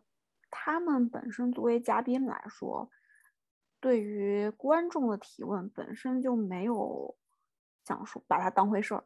[0.50, 2.90] 他们本身作为嘉宾来说，
[3.80, 7.16] 对于观众的提问本身就没有
[7.84, 9.04] 讲述把它当回事儿。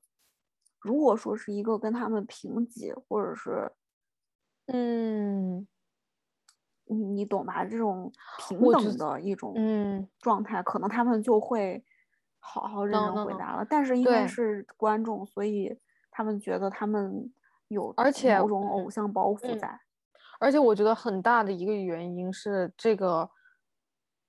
[0.78, 3.72] 如果说是一个跟他们平级，或者是。
[4.72, 5.66] 嗯，
[6.84, 7.64] 你你懂吧？
[7.64, 11.84] 这种平等的一种嗯状态，可能他们就会
[12.38, 13.66] 好好认真回答了。
[13.68, 15.76] 但是因为是观众，所以
[16.08, 17.32] 他们觉得他们
[17.66, 19.80] 有而且某种偶像包袱在。
[20.40, 23.30] 而且我觉得很大的一个原因是，这个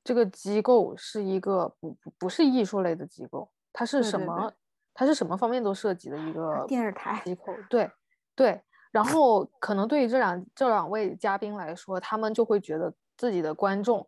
[0.04, 4.54] 这个机构是一个不不不是艺术类的机构，它是什么？
[4.94, 7.46] 它是什么方面都涉及的一个电视台机构。
[7.70, 7.90] 对
[8.36, 8.62] 对。
[8.92, 14.06] 然后可能对于这两这两位嘉宾来说，他们就会觉得自己的观众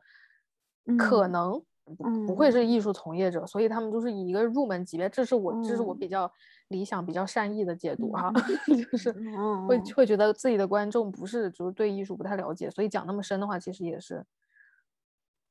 [0.99, 6.31] 可能不不会是艺术从业者，所以他们就是以一个入门级别，这是我这是我比较
[6.69, 8.31] 理想、比较善意的解读哈，
[8.91, 9.11] 就是
[9.67, 14.25] 会会觉得自己的观众不是就是对艺术不太了解，所以讲那么深的话，其实也是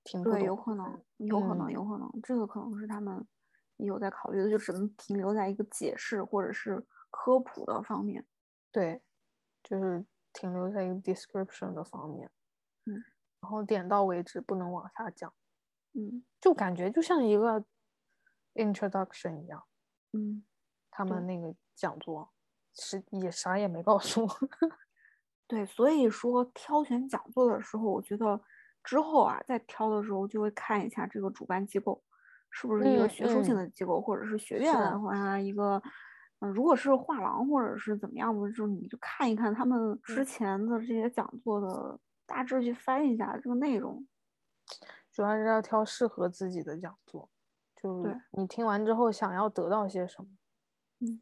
[0.05, 3.27] 挺对，有可能，有可能，有可能，这个可能是他们
[3.77, 8.25] 有在考虑的，就只能停留在一个解释或者是科普的方面，
[8.71, 9.01] 对。
[9.65, 12.29] 就是停留在一个 description 的方面，
[12.87, 12.95] 嗯，
[13.41, 15.33] 然后点到为止，不能往下讲，
[15.95, 17.65] 嗯，就感觉就像一个
[18.55, 19.63] introduction 一样，
[20.13, 20.45] 嗯，
[20.91, 22.31] 他们那个讲座
[22.75, 24.29] 是也啥也没告诉我，
[25.47, 28.41] 对，所以说挑选讲座的时候，我觉得
[28.83, 32.03] 之后啊，在挑的时候就会看一下这个主办机构
[32.51, 35.83] 是不是一个学术性的机构，或者是学院的话一个。
[36.45, 44.05] 嗯，如果是画廊或者是怎么样的，就是你就看一看他们之前的这些讲座的大致去翻一下这个内容，
[45.13, 47.29] 主要是要挑适合自己的讲座，
[47.77, 50.29] 就你听完之后想要得到些什么。
[51.01, 51.21] 嗯，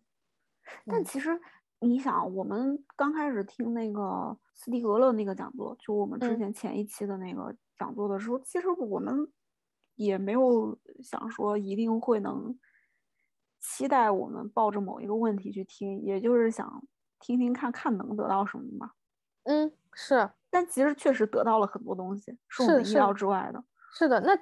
[0.87, 1.41] 但其实
[1.81, 9.31] 你想，我们刚开始听那个斯蒂格勒那个讲座，就我们之前前一期的那个讲座的时候，其实我们
[9.97, 12.59] 也没有想说一定会能。
[13.63, 16.83] 期待我们抱着某一个问题去听，也就是想
[17.19, 18.93] 听听看看能得到什么嘛。
[19.43, 23.63] 嗯，是，但其实确实得到了很多东西，是我们意料之外的。
[23.93, 24.33] 是的，那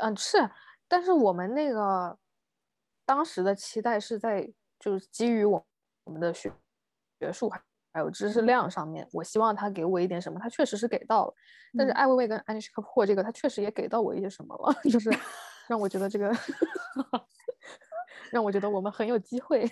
[0.00, 0.38] 嗯是，
[0.88, 2.18] 但是我们那个
[3.04, 5.64] 当时的期待是在就是基于我
[6.04, 6.52] 我们的学
[7.20, 7.50] 学术
[7.92, 11.34] 还有知识量上面，我希望他给我一点什么，他确实是给到了。
[11.76, 15.10] 但是艾薇薇跟安妮什克珀这个，他确实也给到我一些什么了，就是
[15.68, 16.30] 让我觉得这个。
[18.30, 19.70] 让我觉得我们很有机会，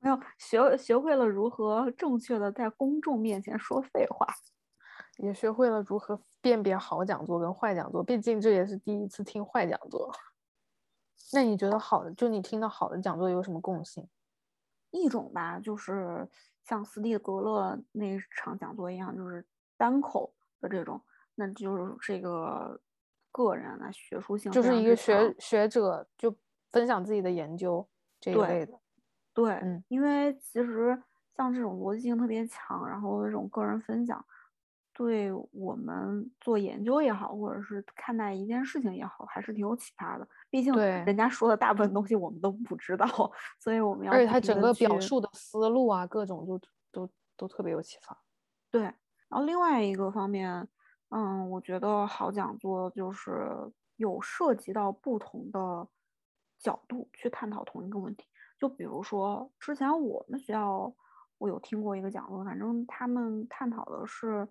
[0.00, 4.26] 没有学学会了如何正确的在公众面前说废话，
[5.16, 8.02] 也学会了如何辨别好讲座跟坏讲座。
[8.02, 10.12] 毕竟这也是第一次听坏讲座。
[11.32, 14.08] 那你觉得好的，就你听到好的讲座有什么共性？
[14.90, 16.28] 一种吧，就是
[16.64, 19.44] 像斯蒂格勒那场讲座一样，就是
[19.76, 21.00] 单口的这种，
[21.34, 22.80] 那就是这个
[23.32, 26.34] 个人的学术性，就是一个学学者就。
[26.72, 27.88] 分享自己的研究
[28.20, 28.78] 这一类的，
[29.32, 31.02] 对，嗯，因为其实
[31.34, 34.22] 像这种逻辑性特别强，然后这种个人分享，
[34.96, 40.26] 对我们做研究也好，或者是看待一件事情也好，还是挺有启发的。
[40.48, 43.06] 毕竟人家说的大部分东西我们都不知道，
[43.60, 46.58] 所以我们要而且他整个表述的思路啊，各种就
[46.90, 48.16] 都都特别有启发。
[48.70, 50.66] 对，然后另外一个方面，
[51.10, 53.48] 嗯，我觉得好讲座就是
[53.96, 55.86] 有涉及到不同的。
[56.58, 58.26] 角度去探讨同一个问题，
[58.58, 60.90] 就比如说之前我们学校
[61.36, 64.48] 我有听过一个讲座，反正他们探讨的是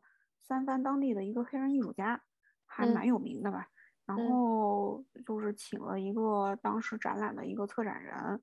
[0.47, 2.21] 三藩当地的一个黑人艺术家，
[2.65, 3.67] 还蛮有名的吧，
[4.05, 4.21] 然嗯。
[4.21, 8.41] 后就是请了一个当时展览的一个策展人，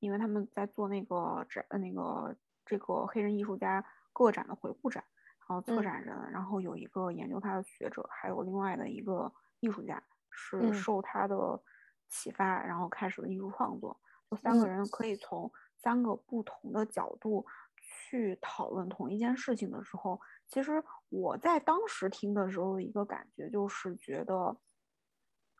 [0.00, 5.04] 因为他们在做那个展呃那个这个黑人艺术家个展的回顾展，
[5.38, 5.84] 然后策嗯。
[5.84, 10.72] 展人，然后有一个研究他的学者，还有另外的一个艺术家，是嗯。
[10.72, 11.62] 受他的
[12.08, 13.98] 启发，然后开始了艺术创作。
[14.28, 14.68] 就三个嗯。
[14.68, 24.34] 人可以从三个不同的角度去讨论同一件事情的时候，其实我在当时听的时候的一个感觉就是觉得，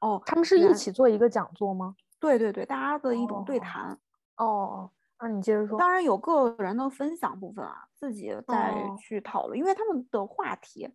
[0.00, 1.96] 哦，他们是一起做一个讲座吗？
[2.18, 4.00] 对对对，大家的一种对哦谈。
[4.36, 5.78] 哦，那你接着说。
[5.78, 10.88] 当然有个人的分享部分啊，自己再哦去讨论，因为他们的话题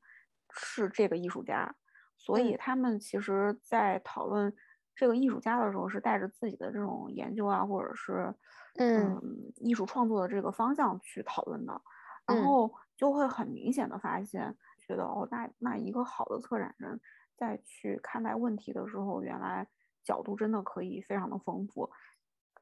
[0.52, 1.76] 是这个艺术家，
[2.18, 4.56] 所以嗯他们其实在讨论
[4.96, 8.34] 这个艺术家的时候，是带着自己的这种研究啊，或者是
[8.78, 9.22] 嗯
[9.58, 11.82] 艺术创作的这个方向去讨论的，
[12.26, 17.02] 然嗯后就会很明显的发现，觉得哦，那那一个好的策展人
[17.36, 19.68] 在去看待问题的时候，原来
[20.04, 21.90] 角度真的可以非常的丰富。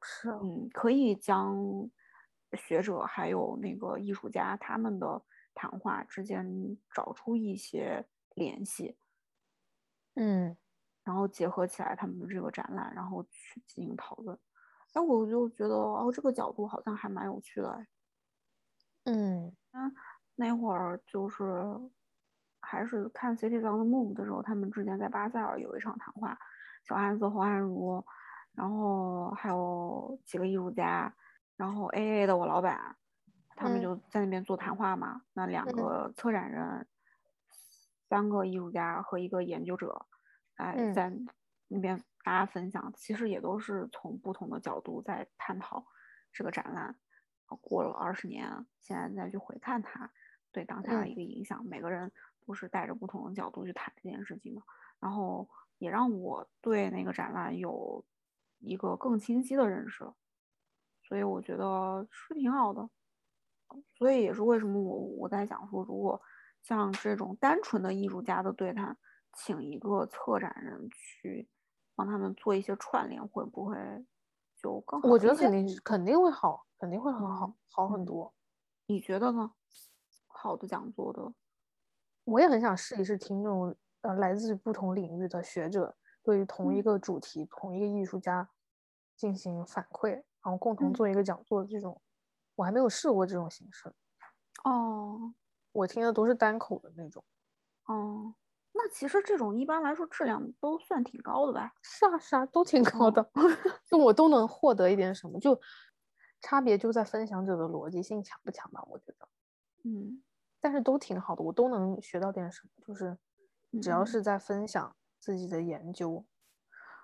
[0.00, 1.90] 是，嗯，可以将
[2.54, 5.22] 学者还有那个艺术家他们的
[5.52, 8.96] 谈话之间找出一些联系，
[10.14, 10.56] 嗯
[11.04, 14.38] 然后结合起来他们的这个展览，然后去进行讨论。
[14.94, 17.86] 哎，我就觉得哦，这个角度好像还蛮有趣的哎。
[19.04, 19.54] 嗯
[20.40, 21.44] 那会儿就是
[22.60, 26.38] 还是看《on the Move》的时候，他们之前在巴塞尔有一场谈话，
[26.82, 28.02] 小汉斯、侯汉如，
[28.54, 31.14] 然后还有几个艺术家，
[31.58, 32.96] 然后 A A 的我老板，
[33.54, 35.20] 他们嗯就在那边做谈话嘛。
[35.34, 36.88] 那两嗯个策展人，
[38.08, 40.06] 三个艺术家和一个研究者，
[40.54, 41.12] 哎，嗯在
[41.68, 45.84] 那边大家分享，其实也都是从不同的角度在探讨
[46.32, 46.96] 这个展览。
[47.60, 50.08] 过了二十年，现在再去回看它
[50.52, 52.10] 对当下的嗯一个影响，每个人
[52.46, 54.62] 都是带着不同的角度去谈这件事情的，
[54.98, 58.04] 然后也让我对那个展览有
[58.58, 60.04] 一个更清晰的认识，
[61.02, 62.88] 所以我觉得是挺好的。
[63.94, 66.20] 所以也是为什么我我在想说，如果
[66.62, 68.96] 像这种单纯的艺术家的对谈，
[69.32, 71.48] 请一个策展人去
[71.94, 73.76] 帮他们做一些串联，会不会
[74.56, 75.08] 就更好？
[75.08, 78.34] 我觉得肯定是肯定会好，肯定会很好，嗯好很嗯多。
[78.86, 79.52] 你觉得呢？
[80.40, 81.32] 好的讲座的，
[82.24, 88.48] 我也很想试一试听这种呃来自不同领域的学者对于同一嗯个主题、同一个艺术家
[89.16, 92.00] 进行反馈，然后共同嗯做一个讲座的这种，
[92.54, 93.92] 我还没有试过这种形式。
[94.64, 95.34] 哦
[95.72, 97.22] 我听的都是单口的那种。
[97.84, 98.34] 哦，
[98.72, 101.72] 那其实这种一般来说质量都算挺高的吧？
[101.82, 103.30] 是啊是啊，都挺高哦的，
[103.86, 105.60] 就我都能获得一点什么，就
[106.40, 109.28] 差别就在分享者的逻辑性强不强吧，我觉得。
[109.84, 110.22] 嗯
[110.60, 113.16] 但是都挺好的，我都能学到点什么，就是
[113.82, 116.24] 只要嗯是在分享自己的研究，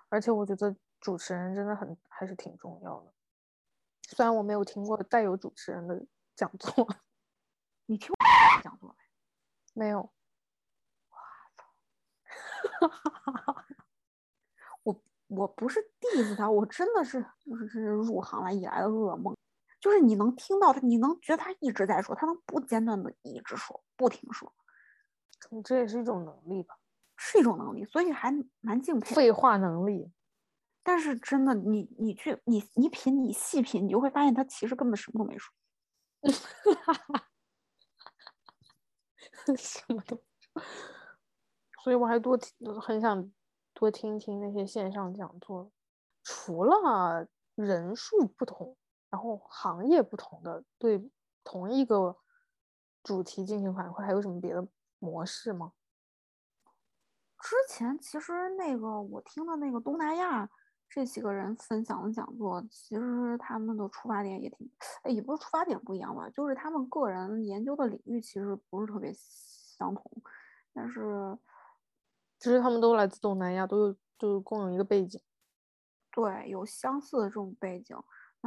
[0.09, 3.13] 而且我觉得主持人真的很还是挺重要的。
[4.09, 6.87] 虽然我没有听过带有主持人的讲座，
[7.87, 8.09] 你听
[8.63, 8.95] 讲座
[9.73, 9.85] 没？
[9.85, 10.11] 没有，
[14.83, 19.36] 我我不是 diss 他，我真的是就是是入行来以来的噩梦，
[19.79, 24.51] 就是你能听到他，你能觉得他一直在说，他能不间断的一直说，不停说，
[25.51, 26.75] 你这也是一种能力吧，
[27.15, 29.15] 是一种能力，所以还蛮敬佩。
[29.15, 30.11] 废话能力。
[30.83, 35.53] 但是真的，你你去你你品你细品，你就会发现他其实根本什么都没说。
[39.57, 40.19] 什么都，
[41.83, 43.31] 所以我还多听，很想
[43.73, 45.71] 多听听那些线上讲座。
[46.23, 48.75] 除了人数不同，
[49.09, 51.09] 然后行业不同的对
[51.43, 52.17] 同一个
[53.03, 54.67] 主题进行反馈，还有什么别的
[54.99, 55.73] 模式吗？
[57.39, 60.49] 之前其实那个我听的那个东南亚
[60.89, 64.69] 这几个人分享的讲座，其实他们的出发点也挺，
[65.03, 70.03] 哎也不是出发点不一样吧，就是他们个人研究的领域其实不是特别相同，
[70.73, 71.37] 但是
[72.39, 75.21] 其实他们都来自东南亚，都有就是共有一个背景。
[76.11, 77.95] 对有相似的这种背景。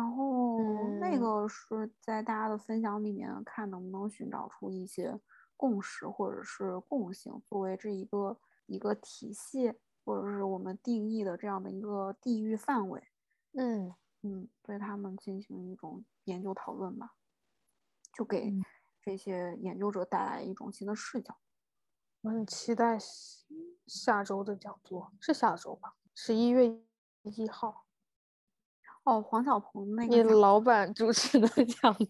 [0.01, 0.59] 然后
[0.99, 5.21] 那嗯个是在大家的分享里面看能不能寻找出一些
[5.59, 13.03] 共识或者是共性，作为这一个一个体系或者是我们定义的这样的一个地域范围，
[13.53, 17.13] 嗯嗯，对他们进行一种研究讨论吧，
[18.15, 18.65] 就给嗯
[19.03, 21.37] 这些研究者带来一种新的视角。
[22.23, 23.45] 我很期待下
[23.87, 25.95] 下周的讲座，是下周吧？
[26.15, 26.67] 十一月
[27.23, 27.85] 一号，
[29.05, 32.07] 哦，黄晓鹏那个你老板主持的讲座。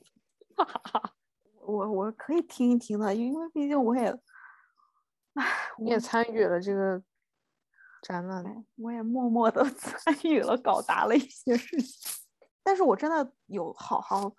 [1.62, 4.08] 我我可以听一听的，因为毕竟我也，
[5.34, 5.44] 唉，
[5.78, 7.00] 你也参与了这个
[8.02, 8.44] 展览，
[8.76, 12.12] 我也默默的 参与了搞砸了一些事情，
[12.64, 14.34] 但是我真的有好好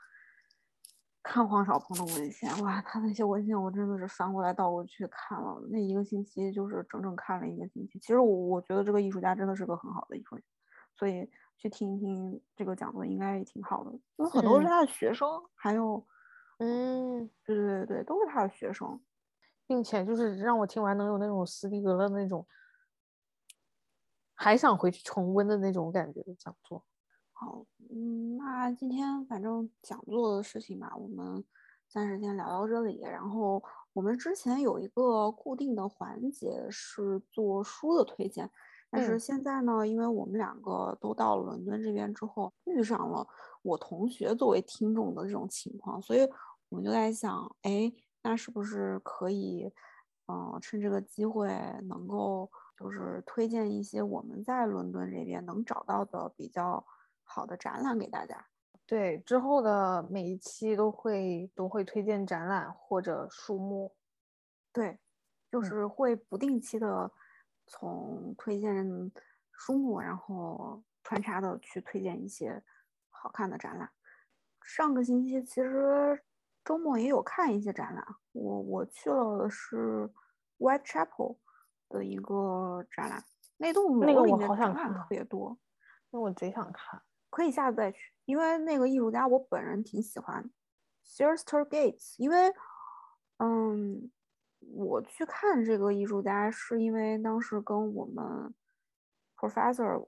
[1.24, 7.98] 看黄小鹏的文献，哇，他那些文献我真的是翻过来倒过去看了，那一个星期就是整整看了一个星期。
[8.00, 10.44] 其实我我觉得这个艺术家真的是个很好的艺术家，
[10.98, 11.30] 所以
[11.62, 16.04] 去听一听这个讲座应该也挺好的，因为很多是他的学生，还有，
[16.58, 19.00] 嗯，对对对对，都是他的学生，
[19.68, 22.48] 并且就是让我听完能有那种斯蒂格勒那种。
[24.34, 26.84] 还想回去重温的那种感觉的讲座。
[27.32, 31.46] 好，嗯，那今天反正讲座的事情吧，我们
[31.88, 33.02] 暂时先聊到这里。
[33.02, 38.50] 然后我们之前有一个固定的环节是做书的推荐，
[38.92, 43.26] 但是现在呢，因为我们两个都到了伦敦这边之后，遇上了
[43.64, 46.30] 我同学作为听众的这种情况，所以
[46.70, 49.72] 我们就在想，哎，那是不是可以，
[50.28, 51.48] 嗯，趁这个机会
[51.88, 52.52] 能够。
[52.78, 56.84] 就是推荐一些我们在伦敦这边能找到的比较
[57.22, 58.48] 好的展览给大家。
[58.88, 63.94] 对，之后的每一期都会都会推荐展览或者书目。
[64.74, 64.98] 对，
[65.52, 67.12] 就是会不定期的
[67.72, 68.86] 从推荐
[69.54, 72.62] 书目，然后穿插的去推荐一些
[73.10, 73.90] 好看的展览。
[74.62, 76.22] 上个星期其实
[76.66, 80.10] 周末也有看一些展览，我我去了的是
[80.58, 81.38] Whitechapel。
[81.94, 83.22] 的一个展览，
[83.58, 85.60] 那栋楼里面展览特别多，
[86.10, 90.50] 那我贼想看，可以下次再去，因为那个艺术家我本人挺喜欢
[91.04, 92.54] s i r s t e r Gates，因为，
[93.40, 94.10] 嗯，
[94.74, 98.54] 我去看这个艺术家是因为当时跟我们
[99.38, 100.08] Professor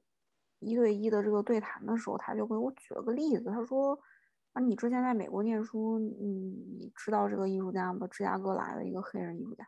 [0.59, 3.99] 一对一的这个对谈的时候，他就给我举了个例子，他说
[4.53, 6.13] 啊，你之前在美国念书，你
[6.79, 8.07] 你知道这个艺术家吗？
[8.09, 9.67] 芝加哥来的一个黑人艺术家。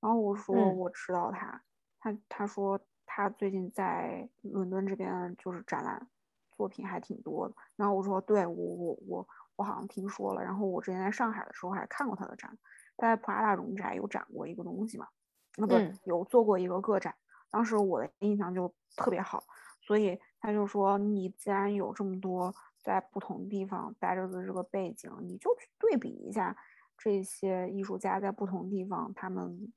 [0.00, 1.62] 然后我说我知道他，
[2.00, 6.08] 他他说他最近在伦敦这边就是展览
[6.56, 7.54] 作品还挺多的。
[7.76, 10.42] 然后我说对我我我我好像听说了。
[10.42, 12.56] 然后我之前在上海的时候还看过他的展，
[12.96, 15.08] 在普拉达荣宅有展过一个东西嘛，
[15.56, 17.14] 那个有做过一个个展，
[17.50, 19.44] 当时我的印象就特别好。
[19.82, 26.56] 所以他就说你既然有这么多在不同地方待着的这个背景，你就去对比一下
[26.98, 29.72] 这些艺术家在不同地方他们。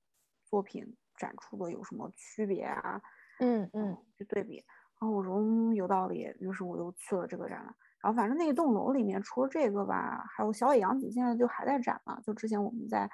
[0.51, 2.99] 作品展出的有什么区别啊？
[3.37, 4.55] 嗯嗯，去对比。
[4.99, 7.75] 然后我说嗯有道理，于是我又去了这个展览。
[8.01, 12.19] 然后反正那栋楼里面除了这个吧，还有小野洋子现在就还在展嘛。
[12.21, 13.09] 就之前我们在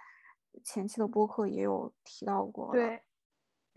[0.64, 2.72] 前期的播客也有提到过。
[2.72, 3.02] 对，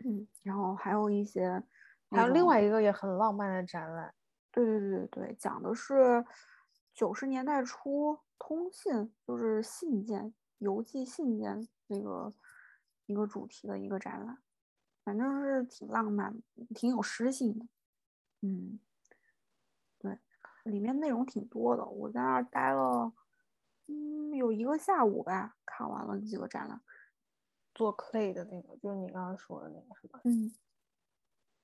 [0.05, 1.63] 嗯，然后还有一些，
[2.11, 4.15] 还有另外一个也很浪漫的展览。
[4.51, 6.25] 对对对对对，讲的是
[6.95, 12.33] 九十年代初通信，就是信件、邮寄信件那个。
[13.07, 14.37] 一个主题的一个展览，
[15.03, 16.37] 反正是挺浪漫、
[16.75, 17.65] 挺有诗性的。
[18.43, 18.88] 嗯，对，
[20.65, 21.85] 里面内容挺多的。
[21.85, 23.13] 我在那儿待了，
[23.87, 26.81] 嗯，有一个下午吧，看完了几个展览。
[27.75, 30.21] 做 clay 的那个，就是你刚刚说的那个，是吧？
[30.25, 30.53] 嗯，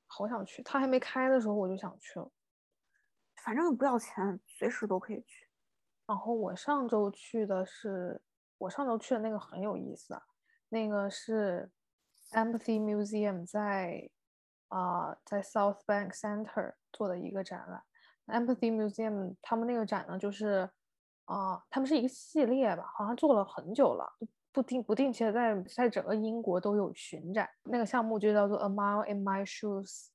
[0.07, 0.63] 好想去。
[0.63, 2.31] 他还没开的时候，我就想去了。
[3.45, 5.49] 反正不要钱，随时都可以去。
[6.07, 8.23] 然后我上周去的是，
[8.59, 10.23] 我上周去的那个很有意思啊。
[10.69, 11.71] 那个是
[12.31, 14.09] Empathy Museum 在
[14.69, 17.83] 啊在 South Bank Center 做的一个展览。
[18.27, 20.69] Empathy Museum 他们那个展呢，就是
[21.25, 24.07] 啊，他们是一个系列吧，好像做了很久了，
[24.53, 27.49] 不定不定期的在在整个英国都有巡展。
[27.65, 30.09] 那个项目就叫做 A Mile in My Shoes，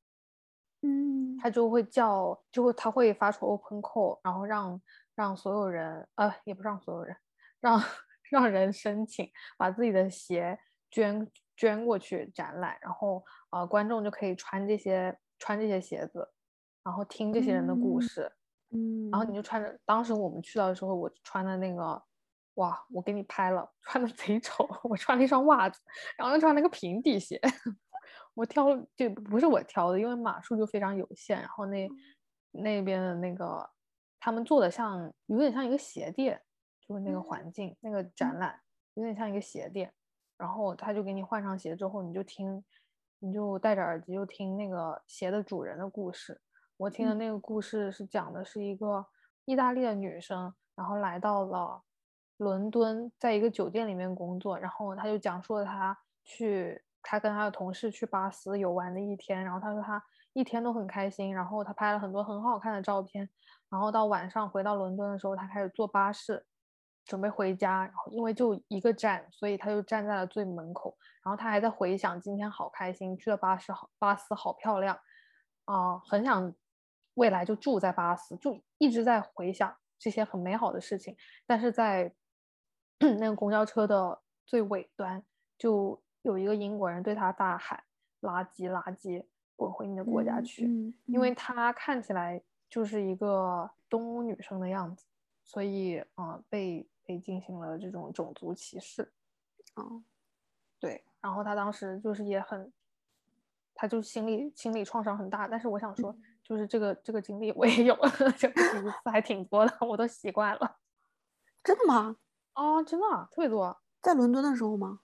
[0.82, 4.82] 嗯，他就会叫，就会他会发出 Open Call，然后让
[5.16, 7.16] 让所有人，呃，也不让所有人，
[7.60, 7.82] 让。
[8.30, 10.60] 让人申请把自己的鞋
[10.92, 16.30] 捐捐过去展览，然后呃观众就可以穿这些穿这些鞋子，
[16.90, 18.32] 然后听这些人的故事，
[18.72, 22.02] 嗯，然后你就穿着，当时我们去到的时候，我穿的那个，
[22.56, 25.80] 哇，我给你拍了，穿的贼丑， 我穿了一双袜子，
[26.18, 27.40] 然后又穿了个平底鞋，
[28.34, 31.88] 我挑就不是我挑的，因为码数就非常有限，然后那
[32.52, 33.70] 那边的那个
[34.20, 36.42] 他们做的像有点像一个鞋店。
[36.88, 38.60] 就是那个环境，那个展览
[38.96, 39.94] 有点像一个鞋店，
[40.38, 42.66] 然后他就给你换上鞋之后，你就听，
[43.20, 46.42] 你就戴着耳机就听那个鞋的主人的故事。
[46.80, 49.06] 我听的那个故事是讲的是一个
[49.44, 51.84] 意大利的女生，然后来到了
[52.38, 60.02] 伦敦，在一个酒店里面工作，然后她就讲述了她去，她跟她的同事去巴斯游玩的一天，然后她说她
[60.32, 63.30] 一天都很开心，然后她拍了很多很好看的照片，
[63.70, 66.46] 然后到晚上回到伦敦的时候，她开始坐巴士。
[67.06, 70.96] 准备回家，然后因为就一个站，所以他就站在了最门口。
[71.24, 74.96] 然后他还在回想今天好开心，去了巴士好，巴斯好漂亮
[75.66, 76.54] 啊，很想
[77.16, 81.16] 未来就住在巴斯，就一直在回想这些很美好的事情。
[81.46, 82.14] 但是在
[83.00, 85.24] 那个公交车的最尾端，
[85.58, 87.82] 就有一个英国人对他大喊
[88.22, 89.24] ：“垃圾，垃圾，
[89.56, 90.66] 滚回你的国家去！”
[91.08, 95.06] 因为他看起来就是一个东欧女生的样子，
[95.46, 99.12] 所以啊，被被进行了这种种族歧视。
[99.76, 100.04] 哦，
[100.80, 101.04] 对。
[101.22, 102.72] 然后他当时就是也很，
[103.74, 105.48] 他就心理心理创伤很大。
[105.48, 106.16] 但是我想说，
[106.50, 107.96] 就是这个这个经历我也有，
[108.36, 110.78] 这个一次还挺多的，我都习惯了。
[111.64, 112.18] 真的吗？
[112.54, 113.80] 啊，真的特别多。
[114.02, 115.02] 在伦敦的时候吗？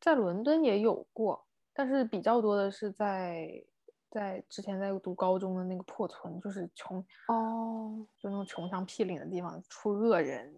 [0.00, 3.64] 在伦敦也有过，但是比较多的是在
[4.08, 10.54] 在之前在读高中的那个破村，就是穷哦，就那种穷乡僻岭的地方出恶人。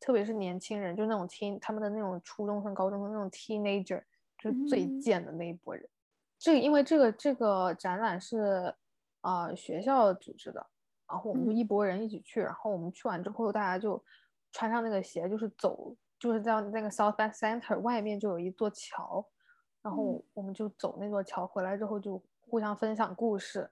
[0.00, 4.02] 特别是年轻人，就那种 teen，他们的那种初中生、高中生那种 teenager，
[4.38, 5.88] 就是最贱的那一波人。
[6.38, 8.74] 这个因为这个这个展览是
[9.26, 10.64] 啊学校组织的，
[11.08, 14.02] 然后我们就一拨人一起去，然后我们去完之后，大家就
[14.52, 19.26] 穿上那个鞋，就是走，就是在那个 South Bank Center 外面就有一座桥，
[19.82, 23.70] 然后我们就走那座桥，回来之后就互相分享故事。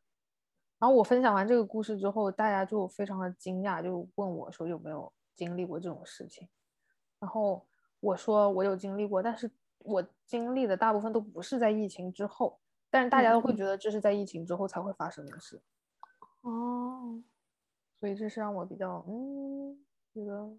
[0.78, 5.12] 然后我分享完这个故事之后，大家就非常的惊讶，就问我说有没有。
[5.36, 6.48] 经历过这种事情，
[7.18, 7.66] 然后
[7.98, 12.56] 我说我有经历过，但是我经历的大部分都不是在疫情之后，
[12.94, 15.60] 但是大家都会觉得这是在疫情之后才会发生的事。
[16.42, 17.20] 哦，
[17.98, 19.84] 所以这是让我比较嗯，
[20.14, 20.56] 觉得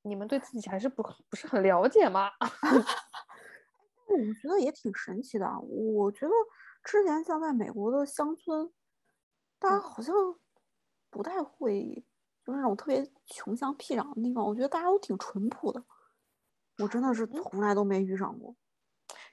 [0.00, 2.30] 你们对自己还是不不是很了解吗？
[4.08, 5.46] 我觉得也挺神奇的。
[5.60, 6.32] 我觉得
[6.82, 8.72] 之前像在美国的乡村，
[9.58, 10.14] 大家好像
[11.10, 12.02] 不太会。
[12.44, 15.84] 就是那种特别穷乡僻壤的地方，我觉得大家都挺淳朴的。
[16.78, 18.56] 我真的是从来都没遇上过，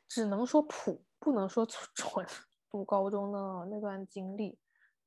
[0.07, 2.25] 只能说朴，不能说 纯。
[2.71, 4.55] 读高中的那段经历，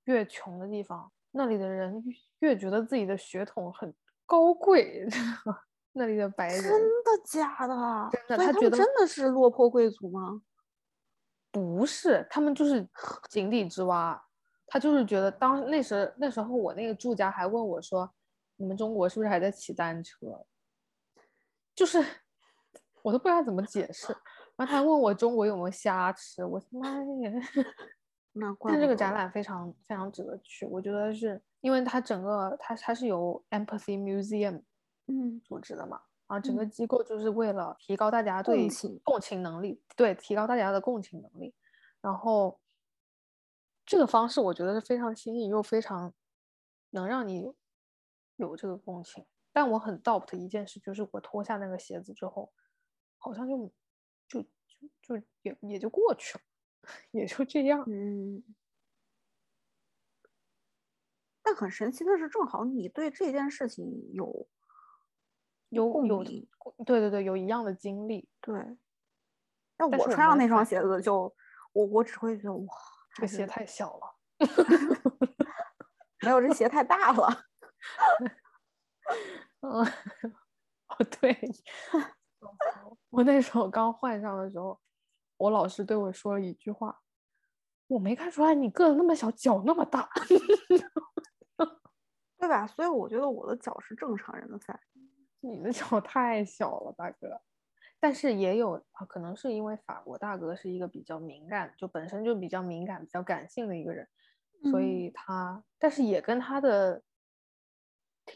[0.04, 2.02] 越穷的地方，那里的人
[2.40, 3.94] 越觉得自己的血统很
[4.26, 5.06] 高贵。
[5.94, 8.10] 那里的白人，真的假的？
[8.26, 10.42] 真的，他觉得真的是落魄贵族吗？
[11.52, 12.88] 不是，他们就是
[13.30, 14.20] 井底之蛙。
[14.66, 18.10] 他就是觉得，当那时那时候，我那个住家还问我说
[18.56, 20.16] ：“你们中国是不是还在骑单车？”
[21.76, 22.02] 就是，
[23.02, 24.16] 我都不知道怎么解释。
[24.56, 27.32] 然后他问我中国有没有虾吃，我的妈耶！
[28.32, 34.62] 那但这个展览非常非常值得去，我觉得是因为它整个它它是由 Empathy Museum
[35.06, 38.68] 嗯组织的嘛，啊，整个机构就是为了提高大家对
[39.02, 41.54] 共情能力，对提高大家的共情能力，
[42.00, 42.58] 然后。
[43.84, 46.14] 这个方式我觉得是非常新颖又非常
[46.90, 47.52] 能让你
[48.36, 52.52] 有这个共情，但我很 doubt 的一件事就是我脱下那个鞋子之后，
[53.18, 53.70] 好像就
[55.00, 56.44] 就也也就过去了，
[57.12, 57.84] 也就这样。
[57.86, 58.42] 嗯。
[61.42, 64.48] 但很神奇的是，正好你对这件事情有
[65.70, 68.28] 有有对对对有一样的经历。
[68.40, 68.54] 对。
[69.78, 71.34] 那我穿上那双鞋子，就
[71.72, 72.74] 我我只会觉得哇。
[73.14, 74.16] 这个鞋太小了，
[76.24, 77.28] 没有这鞋太大了。
[79.60, 79.84] 嗯，
[80.88, 81.38] 哦对，
[83.10, 84.78] 我那时候刚换上的时候，
[85.36, 87.00] 我老师对我说了一句话，
[87.86, 90.08] 我没看出来你个子那么小，脚那么大，
[92.38, 92.66] 对吧？
[92.66, 94.78] 所以我觉得我的脚是正常人的 size，
[95.40, 97.40] 你的脚太小了，大哥。
[98.00, 104.08] 但是也有啊，可能是因为法国大哥是一个比较敏感，就本身就比较敏感、比较感性的一个人，
[104.72, 107.00] 所以他，但是也跟他的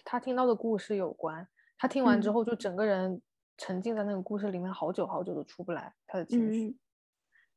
[0.05, 1.49] 他听到的故事有关。
[1.79, 3.21] 他听完之后，就整个人
[3.57, 6.77] 沉浸在那个故事里面，好久好久都出不来他的情绪。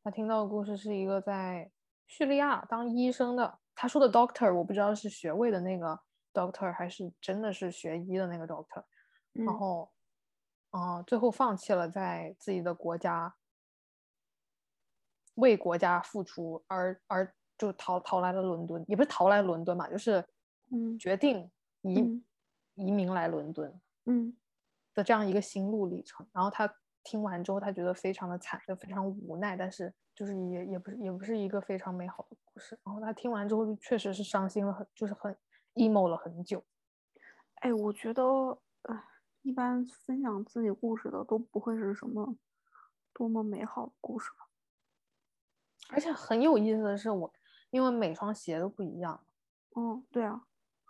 [0.03, 1.71] 他听到的故事是一个在
[2.07, 5.99] 叙利亚当医生的，他说的 doctor 我不知道是学位的那个
[6.33, 8.83] doctor 还是真的是学医的那个 doctor，
[9.33, 9.91] 然后。
[10.71, 13.33] 哦，最后放弃了在自己的国家
[15.33, 20.23] 为国家付出，而而就逃逃来了伦敦，也不是逃来伦敦嘛，就是
[20.71, 21.49] 嗯，决定
[21.81, 22.23] 移
[22.75, 24.37] 移民来伦敦，嗯
[24.99, 26.27] 的这样一个心路历程。
[26.33, 26.71] 然后他
[27.03, 32.77] 听完之后，他觉得非常的惨，就非常无奈，但是就是也也不是也不是一个非常美好的故事。
[32.83, 35.35] 然后他听完之后，就确实是伤心了很，就是很
[35.75, 36.63] emo 了很久。
[37.55, 38.23] 哎，我觉得，
[38.83, 39.03] 哎。
[39.41, 42.35] 一般分享自己故事的都不会是什么
[43.13, 44.49] 多么美好的故事吧？
[45.91, 47.33] 而且很有意思的是，我
[47.69, 49.23] 因为每双鞋都不一样。
[49.77, 50.45] 嗯，对啊，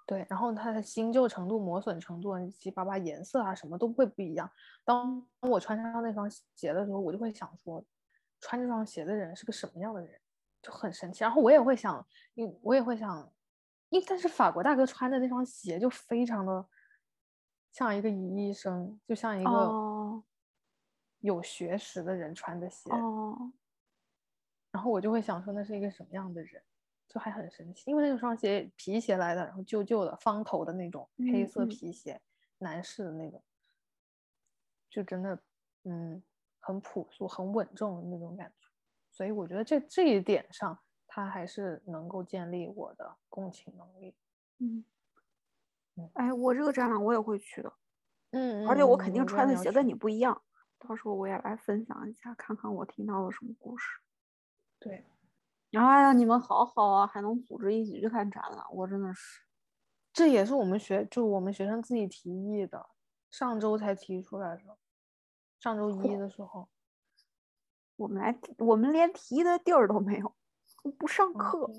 [0.10, 4.50] 对，然后它的新旧程度、磨损程度、七七八八颜色啊，什么都会不一样。
[4.84, 7.86] 当我穿上那双鞋的时候，我就会想说，
[8.40, 10.20] 穿这双鞋的人是个什么样的人，
[10.64, 11.24] 就很神奇。
[11.24, 12.04] 然后我也会想，
[12.34, 13.32] 因我也会想，
[13.90, 16.66] 因但是法国大哥穿的那双鞋就非常的
[17.72, 20.24] 像一个医生，就像一个
[21.20, 22.90] 有学识的人穿的鞋。
[22.90, 23.54] 哦。
[24.72, 26.64] 然后我就会想说，那是一个什么样的人？
[27.10, 32.22] 就还很神奇，因为那双鞋皮鞋来的，然后旧旧的方头的那种黑色皮鞋，
[32.60, 33.44] 男士的那种，
[34.92, 35.44] 就真的，
[35.86, 36.22] 嗯，
[36.60, 38.68] 很朴素、很稳重的那种感觉。
[39.10, 44.16] 所以我觉得这这一点上，他还是能够建立我的共情能力。
[44.60, 44.86] 嗯，
[46.14, 47.74] 哎，我这个展览我也会去的，
[48.34, 50.40] 嗯，而且我肯定穿的鞋跟你不一样，
[50.78, 54.00] 到时候我也来分享一下，看看我听到了什么故事。
[54.80, 55.04] 对。
[55.72, 59.42] 哎呀，你们好好啊，还能组织一起去看展览，我真的是，
[60.12, 62.90] 这也是我们学，就我们学生自己提议的，
[63.30, 64.78] 上周才提出来的，
[65.60, 66.70] 上周一的时候，
[67.98, 70.36] 我们来，我们连提的地儿都没有，
[70.98, 71.70] 不上课，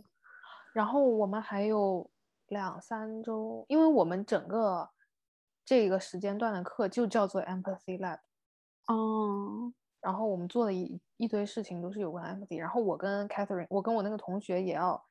[0.72, 2.08] 然后我们还有
[2.46, 4.90] 两三周，因为我们整个
[5.64, 8.20] 这个时间段的课就叫做 Empathy Lab，
[8.86, 9.72] 哦。
[10.00, 15.06] 然后我们做的一一堆事情都是有关 empathy，然后我跟 Catherine，我跟我那个同学也要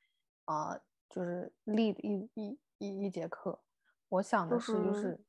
[0.45, 0.79] 啊，
[1.09, 3.59] 就是 lead 一一一一节课。
[4.09, 5.19] 我想的是，就是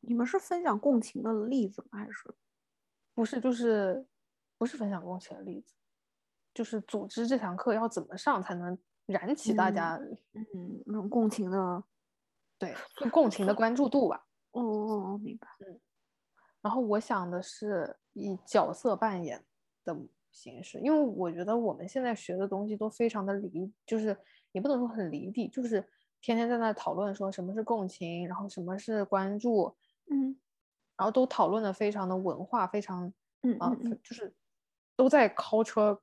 [0.00, 1.98] 你们是分享共情的例子吗？
[1.98, 2.34] 还是
[3.14, 3.40] 不是？
[3.40, 4.06] 就是
[4.56, 5.74] 不是分享共情的例子，
[6.54, 9.96] 就是组织这堂课要怎么上才能燃起大家
[10.32, 11.82] 嗯那种共情的，
[12.56, 14.24] 对，就共情的关注度吧。
[14.52, 15.48] 哦哦哦，明白。
[15.66, 15.80] 嗯。
[16.62, 19.44] 然后我想的是以角色扮演
[19.84, 19.96] 的
[20.32, 24.16] 形式，因为我觉得我们现在学的东西都非常的离，就是
[24.52, 25.86] 也不能说很离地，就是
[26.20, 29.76] 天天在那讨论说什么是共情，然后什么是关注，
[30.10, 30.36] 嗯，
[30.96, 33.12] 然后都讨论的非常的文化，非常，
[33.42, 33.70] 嗯啊，
[34.02, 34.34] 就是
[34.96, 35.98] 都在 culture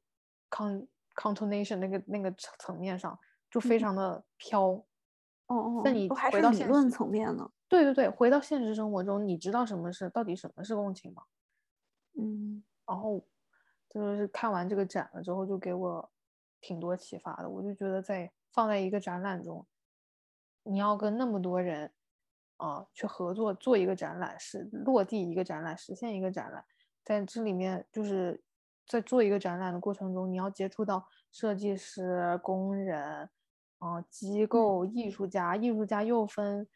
[0.50, 3.18] con contonation 那个那个层面上
[3.50, 4.70] 就非常的飘，
[5.48, 7.50] 哦哦，那你还是理论层面呢？
[7.68, 11.24] 对对对，回到现实生活中，你知道什么是到底什么是共情吗？
[12.18, 13.24] 嗯，然后
[13.90, 16.12] 就是看完这个展了之后，就给我
[16.60, 17.50] 挺多启发的。
[17.50, 19.66] 我就觉得在放在一个展览中，
[20.64, 21.92] 你要跟那么多人
[22.58, 26.64] 啊去合作做一个展览，是落地一个展览，实现一个展览，
[27.04, 28.44] 在这里面就是
[28.88, 33.30] 在做一个展览的过程中，你要接触到设计师、工人
[33.80, 36.68] 啊、机构、艺术家，艺术家又分。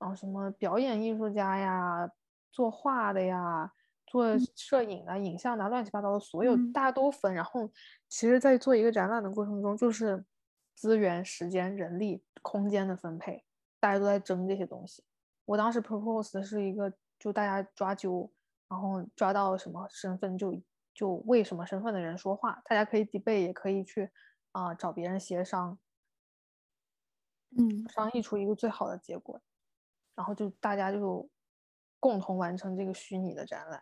[0.00, 2.08] 然后什么表演艺术家呀，
[2.52, 3.68] 作画的呀，
[4.08, 4.24] 做
[4.56, 7.32] 摄影的、影像的，乱七八糟的，所有大家都分。
[7.32, 7.70] 然后，
[8.08, 10.24] 其实，在做一个展览的过程中，就是
[10.74, 13.44] 资源、时间、人力、空间的分配，
[13.78, 15.04] 大家都在争这些东西。
[15.44, 18.30] 我当时 propose 的是一个，就大家抓阄，
[18.68, 20.60] 然后抓到什么身份就
[20.94, 24.10] 就为什么身份的人说话，大家可以 debate，也可以去
[24.52, 25.78] 啊找别人协商，
[27.56, 29.40] 嗯，商议出一个最好的结果。
[30.14, 31.30] 然后就大家就
[32.00, 33.80] 共同完成这个虚拟的展览，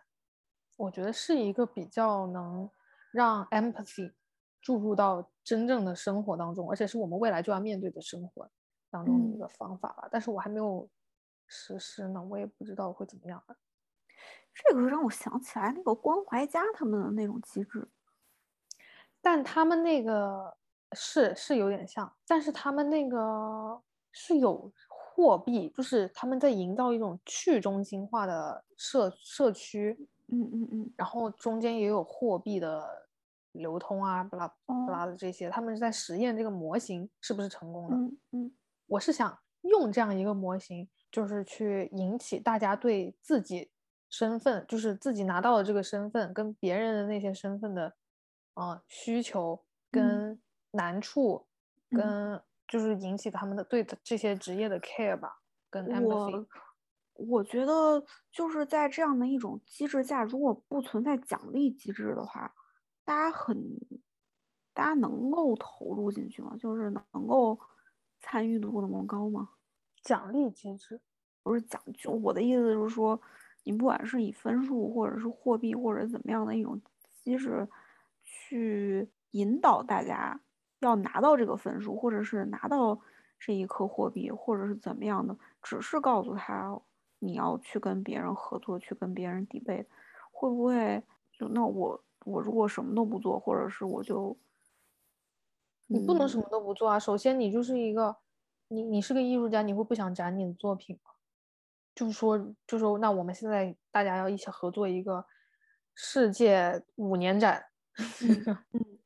[0.77, 2.69] 我觉得是一个比较能
[3.11, 4.13] 让 empathy
[4.61, 8.49] 注入到真正的生活当中，而且是我们未来就要面对的生活
[8.89, 10.07] 当中的一个方法吧。
[10.09, 10.87] 但是我还没有
[11.47, 13.43] 实施呢，我也不知道会怎么样。
[14.53, 17.87] 这个让我想起来那个关怀家他们的那种机制，
[19.21, 20.55] 但他们那个
[20.93, 24.71] 是是有点像，但是他们那个是有。
[25.17, 32.87] 货币就是他们在营造一种去中心化的社社区，嗯嗯嗯，然后中间也有货币的
[33.53, 37.95] 流通啊，巴拉巴拉的这些，他们是在实验这个模型是不是成功的？
[37.95, 38.51] 嗯嗯，
[38.87, 43.71] 我是想用这样一个模型，就是去引起大家对自己
[44.09, 47.95] 身份，就是自己拿到的这个身份跟别人的那些身份的，
[48.53, 51.47] 啊需求跟难处
[51.89, 52.41] 跟。
[52.69, 56.45] 就是引起他们的对这些职业的 care 吧，跟 empathy。
[57.17, 62.53] 我我觉得就是在这样的一种机制下，如果不存在奖励机制的话，
[63.03, 63.57] 大家很，
[64.73, 66.55] 大家能够投入进去吗？
[66.59, 67.59] 就是能够
[68.19, 69.49] 参与度那么高吗？
[70.01, 71.01] 奖励机制
[71.43, 73.19] 不是奖就我的意思就是说，
[73.63, 76.81] 你不管是以分数或者是货币或者怎么样的一种
[77.23, 77.67] 机制
[78.23, 80.39] 去引导大家。
[80.81, 83.01] 要拿到这个分数，或者是拿到
[83.39, 86.79] 这一颗货币，或者是怎么样的，只是告诉他
[87.19, 89.87] 你要去跟别人合作，去跟别人 debate，，
[90.31, 94.37] 会不会就那我我如果什么都不做，或者是我就
[95.87, 96.99] 你不能什么都不做啊。
[96.99, 98.17] 首先你就是一个
[98.67, 101.11] 你你是个艺术家，你会不想展你的作品吗？
[101.95, 102.37] 就是说，
[102.67, 105.25] 就是说，那我们现在大家要一起合作一个
[105.95, 107.65] 世界五年展，
[108.71, 108.99] 嗯，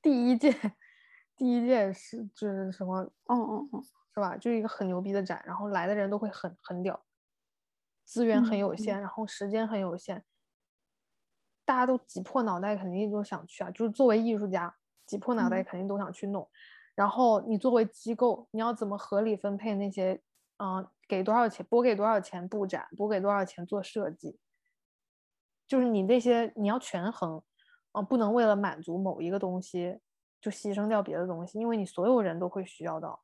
[0.00, 0.50] 第一届，
[1.36, 3.02] 第一届是就是什么？
[3.26, 3.82] 嗯嗯嗯，
[4.14, 4.34] 是吧？
[4.38, 6.98] 就是一个很牛逼的展，然后来的人都会很很屌，
[8.08, 10.24] 资源很有限，然后时间很有限，
[11.66, 13.70] 大家都挤破脑袋，肯定都想去啊。
[13.70, 16.48] 就是作为艺术家，挤破脑袋肯定都想去弄。
[16.94, 20.22] 然后你作为机构，你要怎么合理分配那些？
[20.56, 24.40] 嗯，给多少钱拨给多少钱布展，拨给多少钱做设计，
[25.68, 27.42] 就是你那些你要权衡，
[27.92, 30.00] 嗯，不能为了满足某一个东西
[30.40, 33.22] 就牺牲掉别的东西，因为你所有人都会需要到。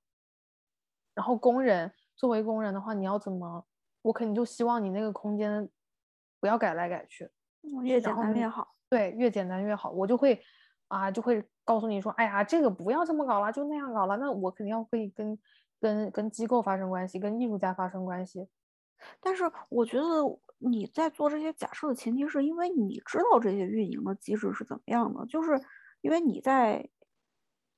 [1.14, 3.66] 然后工人作为工人的话，你要怎么？
[4.04, 5.68] 我肯定就希望你那个空间
[6.38, 7.28] 不要改来改去，
[7.82, 8.74] 越简单越好。
[8.88, 9.90] 对，越简单越好。
[9.90, 10.40] 我就会
[10.88, 14.16] 啊，就会告诉你说，哎呀，这个不要这么搞了，就那样搞了。
[14.18, 15.38] 那我肯定要会跟。
[15.80, 18.48] 跟跟机构发生关系，跟艺术家发生关系，
[19.20, 20.04] 但是我觉得
[20.56, 25.60] 你在做这些假设的前提是因为你知道这些运营的机制是怎么样的，就是
[26.00, 26.88] 因为你在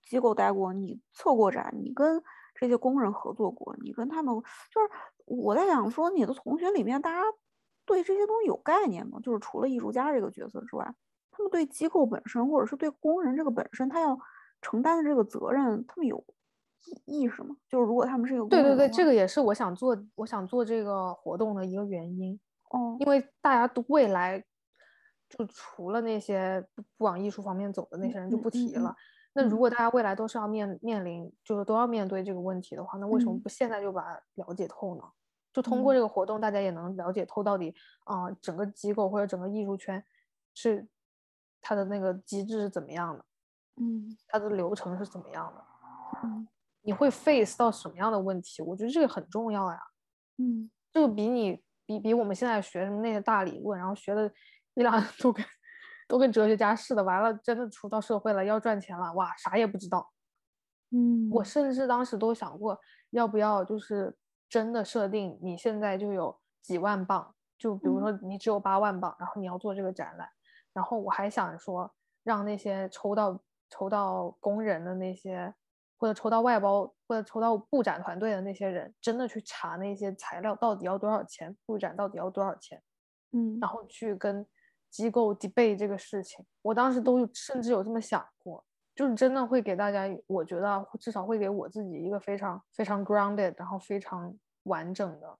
[0.02, 2.22] 机构待过，你策过展，你跟
[2.54, 4.32] 这些工人合作过，你跟他们
[4.70, 4.88] 就是
[5.26, 7.22] 我在想说，你的同学里面大家
[7.84, 9.20] 对这些东西有概念吗？
[9.22, 10.94] 就是除了艺术家这个角色之外，
[11.30, 14.18] 他们对机构本身或者是对工人这个本身他要
[14.62, 16.24] 承担的这个责任，他们有。
[17.04, 22.38] 意识吗，就是如果他们是一个对对对，这个也是我想做，我想做这个活动的一个原因
[22.70, 24.40] 哦，因为大家都未来
[25.28, 28.94] 就除了那些不不往艺术方面走的那些人就不提了。
[29.36, 35.02] 那如果大家未来都是要面面临，就是都要面对这个问题的话，那为什么不现在就把了解透呢？
[35.52, 37.74] 就通过这个活动，大家也能了解透到底
[38.04, 40.02] 啊，整个机构或者整个艺术圈
[40.54, 40.88] 是
[41.60, 43.24] 它的那个机制是怎么样的，
[43.76, 45.64] 嗯，它的流程是怎么样的，
[46.24, 46.48] 嗯。
[46.82, 48.62] 你会 face 到什么样的问题？
[48.62, 49.80] 我觉得这个很重要呀。
[50.38, 54.32] 嗯，这个比你比比我们现在学什么那些大理论，然后学的
[54.74, 55.44] 一两都跟
[56.06, 57.02] 都跟哲学家似的。
[57.02, 60.12] 完了，真的出到社会了要赚钱了，哇，啥也不知道。
[60.90, 62.78] 嗯，我甚至当时都想过，
[63.10, 64.16] 要不要就是
[64.48, 70.28] 真的设定你现在就有几万镑，就比如说你只有八万镑，然后你要做这个展览，
[70.72, 71.92] 然后我还想说
[72.22, 73.40] 让那些抽到
[73.70, 75.54] 抽到工人的那些。
[75.98, 82.82] 或者抽到外包，或者抽到布展团队的那些人，真的去查那些材料到底要多少钱，布展到底要多少钱，
[83.32, 84.46] 嗯，然后去跟
[84.96, 86.42] 机构 debate 这个事情。
[86.62, 95.38] 我当时都甚至有这么想过，就是真的会给大家，我觉得至少会给我自己一个非常非常 grounded，然后非常完整的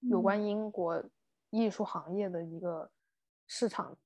[0.00, 1.02] 有关英国
[1.48, 2.90] 艺术行业的一个
[3.46, 3.96] 市场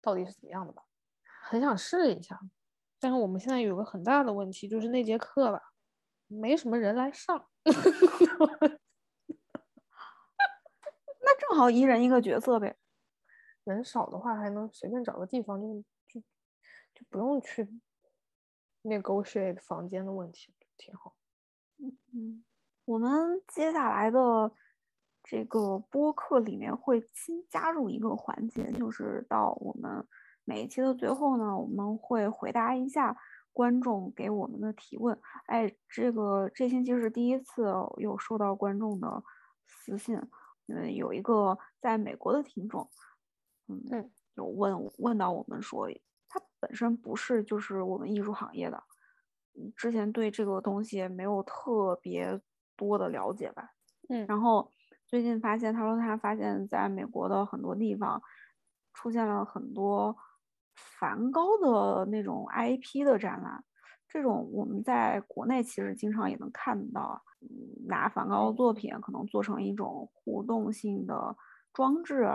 [0.00, 0.82] 到底是怎么样的吧，
[1.42, 2.40] 很想试一下。
[2.98, 5.60] 但是我们现在有个很大的问题，就是那节课吧，
[6.26, 7.46] 没什么人来上。
[11.26, 12.74] 那正好一人一个角色呗。
[13.64, 16.20] 人少的话，还能随便找个地方，就就
[16.94, 17.68] 就不用去
[18.82, 21.16] 那狗血房间的问题，挺好。
[21.78, 22.44] 嗯嗯，
[22.84, 24.52] 我们接下来的
[25.22, 30.06] 这个播客里面会新加入一个环节，就是到我们。
[30.46, 33.16] 每一期的最后呢，我们会回答一下
[33.50, 35.18] 观众给我们的提问。
[35.46, 39.24] 哎，这个这星期是第一次有收到观众的
[39.66, 40.20] 私信，
[40.66, 42.90] 嗯，有一个在美国的听众，
[43.68, 45.88] 嗯，有问问到我们说，
[46.28, 48.82] 他本身不是就是我们艺术行业的，
[49.76, 52.40] 之前对这个东西没有特别
[52.76, 53.70] 多的了解吧，
[54.08, 54.70] 嗯，然后
[55.06, 58.20] 最近发现，他说他发现在美国的很多地方
[58.92, 60.16] 出现了很多。
[60.76, 63.64] 梵高的那种 IP 的展览，
[64.08, 67.22] 这种我们在国内其实经常也能看到，
[67.86, 71.36] 拿梵高的作品可能做成一种互动性的
[71.72, 72.28] 装置，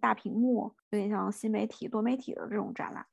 [0.00, 3.06] 大屏幕，有点像新媒体、多媒体的这种展览，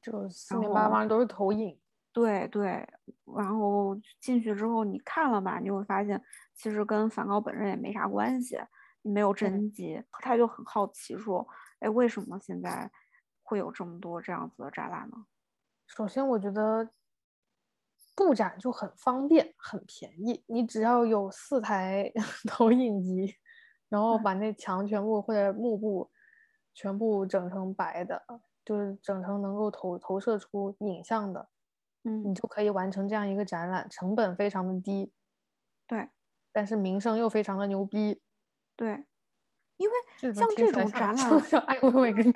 [0.00, 1.78] 就四面八方都是投影。
[2.12, 2.88] 对对，
[3.36, 6.22] 然后进去之后你看了吧，你会发现
[6.54, 8.58] 其实跟梵高本人也没啥关系，
[9.02, 10.02] 没有真迹。
[10.12, 11.46] 他就很好奇说，
[11.80, 12.90] 哎，为什么现在？
[13.50, 15.24] 会有这么多这样子的展览呢？
[15.86, 16.90] 首先，我觉得
[18.14, 20.44] 布展就很方便、很便宜。
[20.48, 22.12] 你只要有四台
[22.46, 23.34] 投影仪，
[23.88, 26.10] 然后把那墙全部或者幕布
[26.74, 28.22] 全部整成白的，
[28.64, 31.48] 就是整成能够投投射出影像的，
[32.04, 32.34] 嗯，你。
[32.34, 35.12] 就可以完成这样一个展览，成本非常的低，
[35.86, 36.08] 对，
[36.52, 38.20] 但是名声又非常的牛逼，
[38.76, 39.04] 对。
[39.78, 42.32] 因为像这种展览，像艾薇薇跟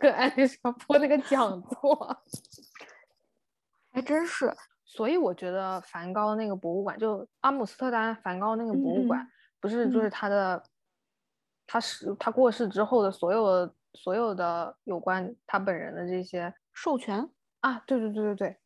[0.00, 2.22] 跟艾丽莎播那个讲座，
[3.92, 4.52] 还真是。
[4.84, 9.24] 所以我觉得梵高那个博物馆，就阿姆斯特丹梵高那个博物馆，
[9.60, 10.60] 不是就是他的，
[11.72, 17.26] 他是他过世之后的所有所有的有关他本人的这些授权
[17.60, 18.56] 啊，对对对对对，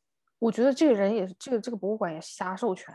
[0.40, 2.92] 我觉得这个人也是这个这个博物馆也瞎授权。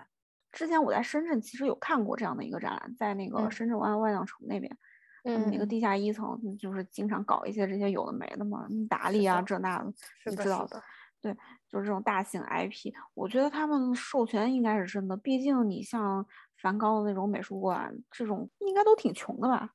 [0.52, 4.78] 之前我在深圳其实有看过这样的一个展览，在那个深圳湾万象城那边，
[5.24, 9.94] 嗯，那个地下一层就是经常搞一些这些有的没的嘛，达利啊这那的，
[10.26, 10.82] 你知道的。
[11.22, 11.34] 对，
[11.70, 15.16] 就是这种大型 IP，我觉得他们授权应该是真的。
[15.16, 16.26] 毕竟你像
[16.58, 19.72] 梵高的那种美术馆，这种应该都挺穷的吧？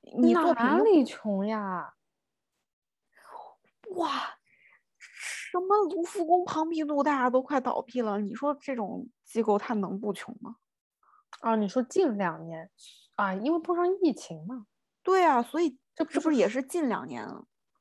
[0.00, 1.94] 你哪里穷呀？
[3.96, 4.38] 哇，
[4.98, 10.56] 什么卢浮宫、庞毕度，大家都快倒闭了，你说这种机构它能不穷吗？
[11.40, 12.70] 啊，你说近两年
[13.16, 14.66] 啊，因为碰上疫情嘛。
[15.02, 17.26] 对啊，所以这这不是也是近两年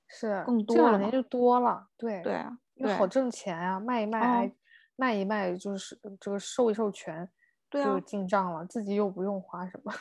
[0.07, 1.87] 是更多这两年就多了。
[1.97, 2.57] 对对啊。
[2.75, 4.51] 因为好挣钱啊，卖一卖，
[4.95, 7.29] 卖一卖就是这个授一授权，
[7.69, 9.93] 就进账了，自己又不用花什么。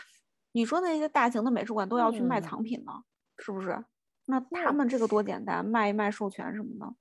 [0.59, 2.93] 你说那些大型的美术馆都要去卖藏品呢，
[3.39, 3.85] 是不是？
[4.25, 6.97] 那他们这个多简单，卖一卖授权什么的。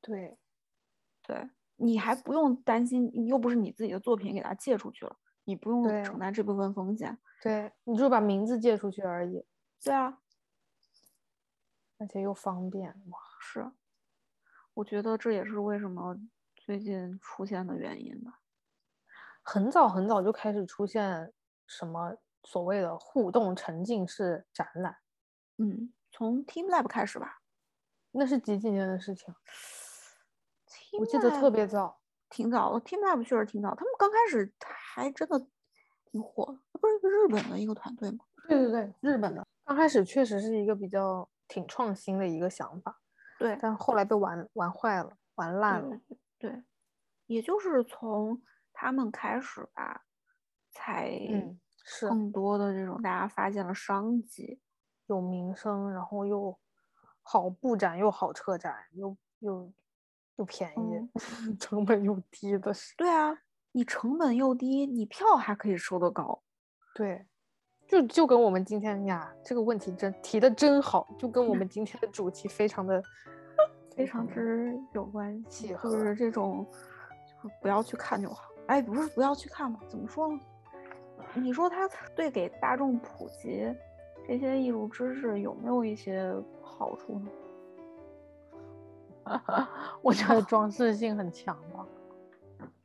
[0.00, 0.36] 对，
[1.22, 7.16] 对，你还不用担心，又不是你自己的作品给他借出去了，你不用承担这部分风险。
[7.40, 9.46] 对，你就把名字借出去而已。
[9.84, 10.18] 对啊，
[11.98, 13.70] 而且又方便，哇，是。
[14.74, 16.18] 我觉得这也是为什么
[16.56, 18.40] 最近出现的原因吧。
[19.40, 21.32] 很早很早就开始出现
[21.68, 24.96] 什么所谓的互动沉浸式展览，
[25.58, 27.40] 嗯，从 Team Lab 开始吧。
[28.10, 29.34] 那是几几年的事情？
[30.98, 32.80] 我记得特别早，挺早的。
[32.84, 35.38] Team Lab 确实挺早，他们刚开始还真的
[36.04, 38.24] 挺火的，不是一个日本的一个团队吗？
[38.48, 39.46] 对对对，日本的。
[39.64, 43.00] 刚开始确实是一个比较挺创新的一个想法。
[43.38, 45.98] 对，但后来被玩玩坏了，玩烂了。
[46.38, 46.62] 对，
[47.26, 50.04] 也就是从他们开始吧，
[50.70, 51.08] 才
[51.84, 54.60] 是更多的这种大家发现了商机，
[55.06, 56.58] 有名声，然后又
[57.22, 59.72] 好布展，又好撤展，又又
[60.36, 61.10] 又便宜，
[61.58, 62.94] 成本又低的是。
[62.96, 63.36] 对啊，
[63.72, 66.42] 你成本又低，你票还可以收得高。
[66.94, 67.26] 对。
[67.88, 73.02] 就就跟我们今天呀这个问题真提的真好，就跟我们今天的主题非常的
[73.94, 78.44] 非常之有关系，就是这种就是不要去看就好。
[78.68, 79.78] 哎，不是不要去看吧？
[79.90, 80.40] 怎么说呢？
[81.34, 83.74] 你说他对给大众普及
[84.26, 87.28] 这些艺术知识有没有一些好处呢？
[90.02, 91.86] 我觉得 装饰性很强吧。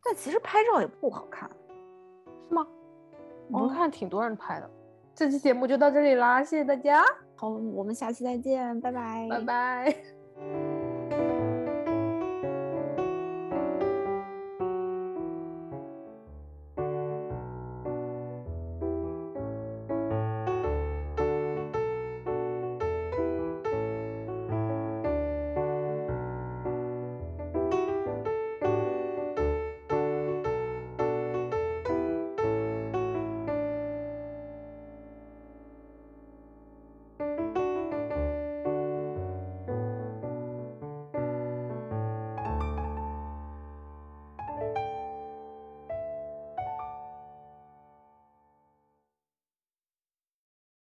[0.04, 1.50] 但其实拍照也不好看，
[2.48, 2.66] 是吗？
[3.52, 4.70] 我看挺多人拍的。
[5.14, 7.04] 这期节目就到这里啦，谢谢大家。
[7.36, 10.67] 好，我们下期再见，拜拜，拜拜。